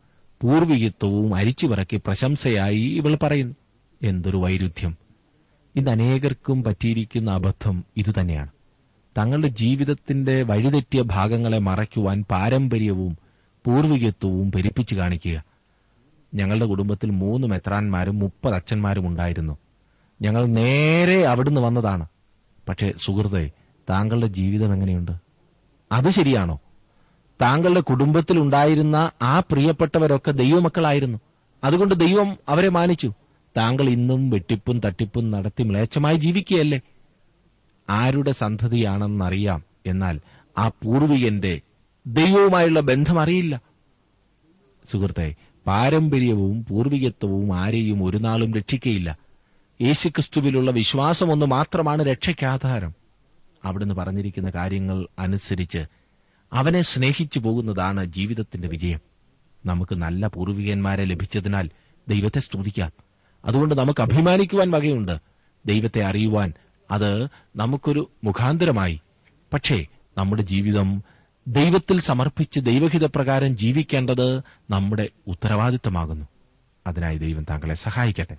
പൂർവികത്വവും 0.42 1.36
അരിച്ചുപറക്കി 1.36 2.02
പ്രശംസയായി 2.06 2.82
ഇവൾ 2.82 3.16
പറയുന്നു. 3.16 3.56
എന്തൊരു 4.04 4.38
വൈരുദ്ധ്യം. 4.38 4.98
ഇന്ന് 5.76 5.92
അനേകർക്കും 5.92 6.64
പറ്റിയിരിക്കുന്ന 6.64 7.32
അബദ്ധം 7.32 7.84
ഇതുതന്നെയാണ്. 7.98 8.50
തങ്ങളുടെ 9.18 9.48
ജീവിതത്തിന്റെ 9.48 10.44
വഴിതെറ്റിയ 10.44 11.02
ഭാഗങ്ങളെ 11.02 11.58
മറയ്ക്കുവാൻ 11.58 12.26
പാരമ്പര്യവും 12.32 13.18
പൂർവികത്വവും 13.66 14.52
പെരുപ്പിച്ചു 14.52 14.96
കാണിക്കുക. 14.96 15.44
ഞങ്ങളുടെ 16.36 16.66
കുടുംബത്തിൽ 16.66 17.10
മൂന്ന് 17.10 17.48
മെത്രാന്മാരും 17.48 18.20
മുപ്പത് 18.20 18.54
അച്ഛന്മാരും 18.54 19.08
ഉണ്ടായിരുന്നു. 19.08 19.58
ഞങ്ങൾ 20.22 20.46
നേരെ 20.46 21.26
അവിടുന്ന് 21.26 21.62
വന്നതാണ്. 21.62 22.06
പക്ഷേ 22.70 22.94
സുഹൃത്തെ 22.98 23.52
താങ്കളുടെ 23.90 24.28
ജീവിതം 24.28 24.74
എങ്ങനെയുണ്ട്? 24.74 25.12
അത് 25.92 26.10
ശരിയാണോ? 26.10 26.60
താങ്കളുടെ 27.42 27.80
കുടുംബത്തിൽ 27.80 28.40
ഉണ്ടായിരുന്ന 28.40 29.12
ആ 29.22 29.40
പ്രിയപ്പെട്ടവരൊക്കെ 29.40 30.32
ദൈവമക്കളായിരുന്നു. 30.32 31.18
അതുകൊണ്ട് 31.64 31.96
ദൈവം 31.96 32.38
അവരെ 32.50 32.70
മാനിച്ചു. 32.70 33.14
താങ്കൾ 33.58 33.90
ഇന്നും 33.90 34.30
വെട്ടിപ്പും 34.30 34.80
തട്ടിപ്പും 34.80 35.32
നടത്തി 35.32 35.64
മ്ലേച്ഛമായി 35.64 36.16
ജീവിക്കുകയല്ലേ? 36.16 36.82
ആരുടെ 37.92 38.32
സന്തതിയാണെന്നറിയാം. 38.32 39.64
എന്നാൽ 39.86 40.20
ആ 40.58 40.68
പൂർവികന്റെ 40.68 41.62
ദൈവവുമായുള്ള 42.08 42.80
ബന്ധം 42.80 43.22
അറിയില്ല. 43.22 43.62
സുഹൃത്തെ 44.92 45.36
പാരമ്പര്യവും 45.68 46.66
പൂർവികത്വവും 46.66 47.56
ആരെയും 47.56 48.04
ഒരു 48.04 48.18
നാളും 48.18 48.54
രക്ഷിക്കയില്ല. 48.54 49.18
യേശുക്രിസ്തുവിലുള്ള 49.82 50.72
വിശ്വാസം 50.72 51.32
ഒന്ന് 51.32 51.46
മാത്രമാണ് 51.46 52.04
രക്ഷയ്ക്കാധാരം 52.04 52.94
അവിടുന്ന് 53.66 53.96
പറഞ്ഞിരിക്കുന്ന 53.96 54.50
കാര്യങ്ങൾ 54.50 55.08
അനുസരിച്ച് 55.20 55.86
അവനെ 56.54 56.82
സ്നേഹിച്ചു 56.82 57.40
പോകുന്നതാണ് 57.40 58.06
ജീവിതത്തിന്റെ 58.06 58.68
വിജയം. 58.68 59.00
നമുക്ക് 59.66 59.96
നല്ല 59.96 60.28
പൂർവികന്മാരെ 60.28 61.06
ലഭിച്ചതിനാൽ 61.06 61.70
ദൈവത്തെ 62.10 62.40
സ്തുതിക്കാം. 62.40 62.92
അതുകൊണ്ട് 63.46 63.76
നമുക്ക് 63.76 64.02
അഭിമാനിക്കുവാൻ 64.02 64.72
വകയുണ്ട്. 64.72 65.18
ദൈവത്തെ 65.66 66.04
അറിയുവാൻ 66.04 66.54
അത് 66.92 67.24
നമുക്കൊരു 67.56 68.10
മുഖാന്തരമായി. 68.24 69.02
പക്ഷേ 69.54 69.86
നമ്മുടെ 70.18 70.42
ജീവിതം 70.42 71.04
ദൈവത്തിൽ 71.48 72.02
സമർപ്പിച്ച് 72.02 72.60
ദൈവഹിതപ്രകാരം 72.60 73.58
ജീവിക്കേണ്ടത് 73.58 74.40
നമ്മുടെ 74.70 75.10
ഉത്തരവാദിത്തമാകുന്നു 75.28 76.26
അതിനായി 76.88 77.18
ദൈവം 77.18 77.46
താങ്കളെ 77.50 77.74
സഹായിക്കട്ടെ. 77.74 78.38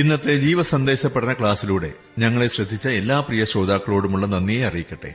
ഇന്നത്തെ 0.00 0.36
ജീവസന്ദേശ 0.36 1.06
പഠന 1.06 1.32
ക്ലാസ്സിലൂടെ 1.32 1.92
ഞങ്ങളെ 2.18 2.46
ശ്രദ്ധിച്ച 2.46 2.88
എല്ലാ 2.88 3.20
പ്രിയ 3.20 3.44
ശ്രോതാക്കളോടുമുള്ള 3.44 4.26
നന്ദിയെ 4.26 4.66
അറിയിക്കട്ടെ. 4.66 5.14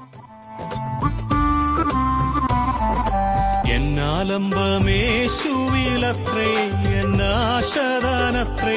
എന്നാലംബമേശുവിലത്രേ 3.81 6.49
എന്നാശദാനത്രേ 6.99 8.75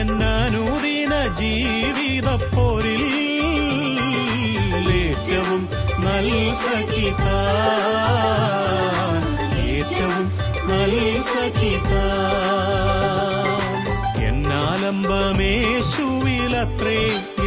എന്നനൂദിന 0.00 1.12
ജീവിതപ്പോരിൽ 1.40 3.02
ഏറ്റവും 5.00 5.62
നൽ 6.04 6.28
സഖിത 6.62 7.26
ഏറ്റവും 9.68 10.24
നൽ 10.70 10.94
സഖിത 11.32 11.92
എന്നാലംബമേശുവിലത്രേ 14.28 17.00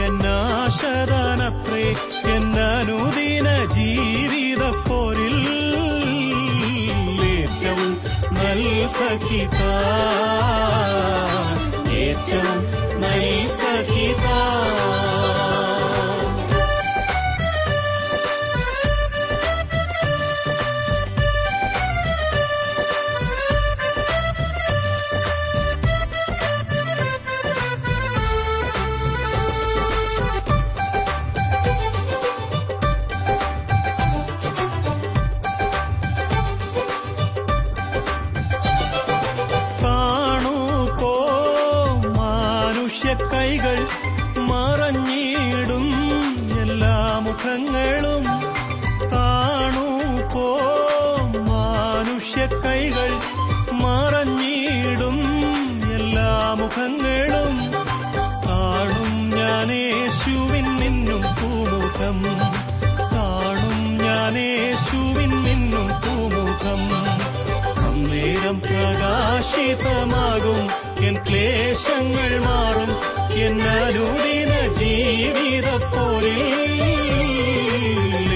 എന്നാശദാനത്രേ 0.07 1.85
എന്നനുദിന 2.35 3.47
ജീവിതപ്പോരിൽ 3.77 5.37
ी 8.57 8.87
सखिता 8.89 9.73
नित्यं 11.87 12.57
मयि 13.01 13.47
सखिता 13.57 14.37
മുഖങ്ങളും 56.67 57.71
കാണും 58.47 59.29
ഞാനേശുവിൻ 59.29 60.79
മിന്നും 60.79 61.21
പൂമുഖം. 61.21 62.23
കാണും 63.13 63.97
ഞാനേശുവിൻ 63.97 65.29
മിന്നും 65.29 65.87
പൂമുഖം. 65.87 66.81
അന്നേരം 67.87 68.59
പ്രകാശിതമാകും 68.59 70.67
എൻ 71.05 71.17
ക്ലേശങ്ങൾ 71.29 72.39
മാറും 72.39 72.91
എന്നരുദിന 73.45 74.73
ജീവിതപ്പോരിൽ 74.73 76.41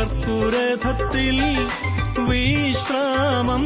ചിലർക്കുരഥത്തിൽ 0.00 1.38
വിശ്രാമം 2.28 3.64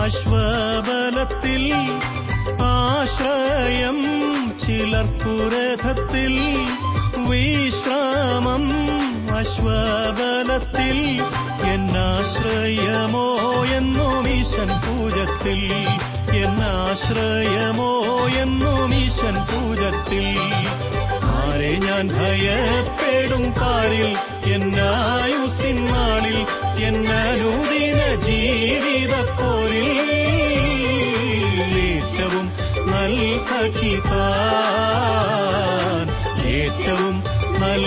അശ്വബലത്തിൽ 0.00 1.64
ആശ്രയം 2.66 3.98
ചിലർപ്പുരഥത്തിൽ 4.64 6.34
വിശ്രാമം 7.30 8.64
അശ്വബലത്തിൽ 9.38 11.00
എന്നാശ്രയമോ 11.74 13.26
എന്നും 13.78 14.28
ഈശൻ 14.36 14.70
പൂജത്തിൽ 14.86 15.62
എന്നാശ്രയമോ 16.44 17.92
എന്നും 18.42 18.94
ഈശൻ 19.02 19.36
പൂജത്തിൽ. 19.50 20.26
ആരെ 21.36 21.72
ഞാൻ 21.78 22.06
ഭയപ്പെടും 22.14 23.44
പാരിൽ 23.52 24.10
എന്നായുസിൻ 24.54 25.78
നാളിൽ 25.84 26.38
ജീവിതപ്പോരിൽ 28.26 29.88
ഏറ്റവും 31.86 32.46
നൽ 32.92 33.16
സഖിതാൻ 33.48 34.06
ഏറ്റവും 36.56 37.16
നൽ 37.60 37.84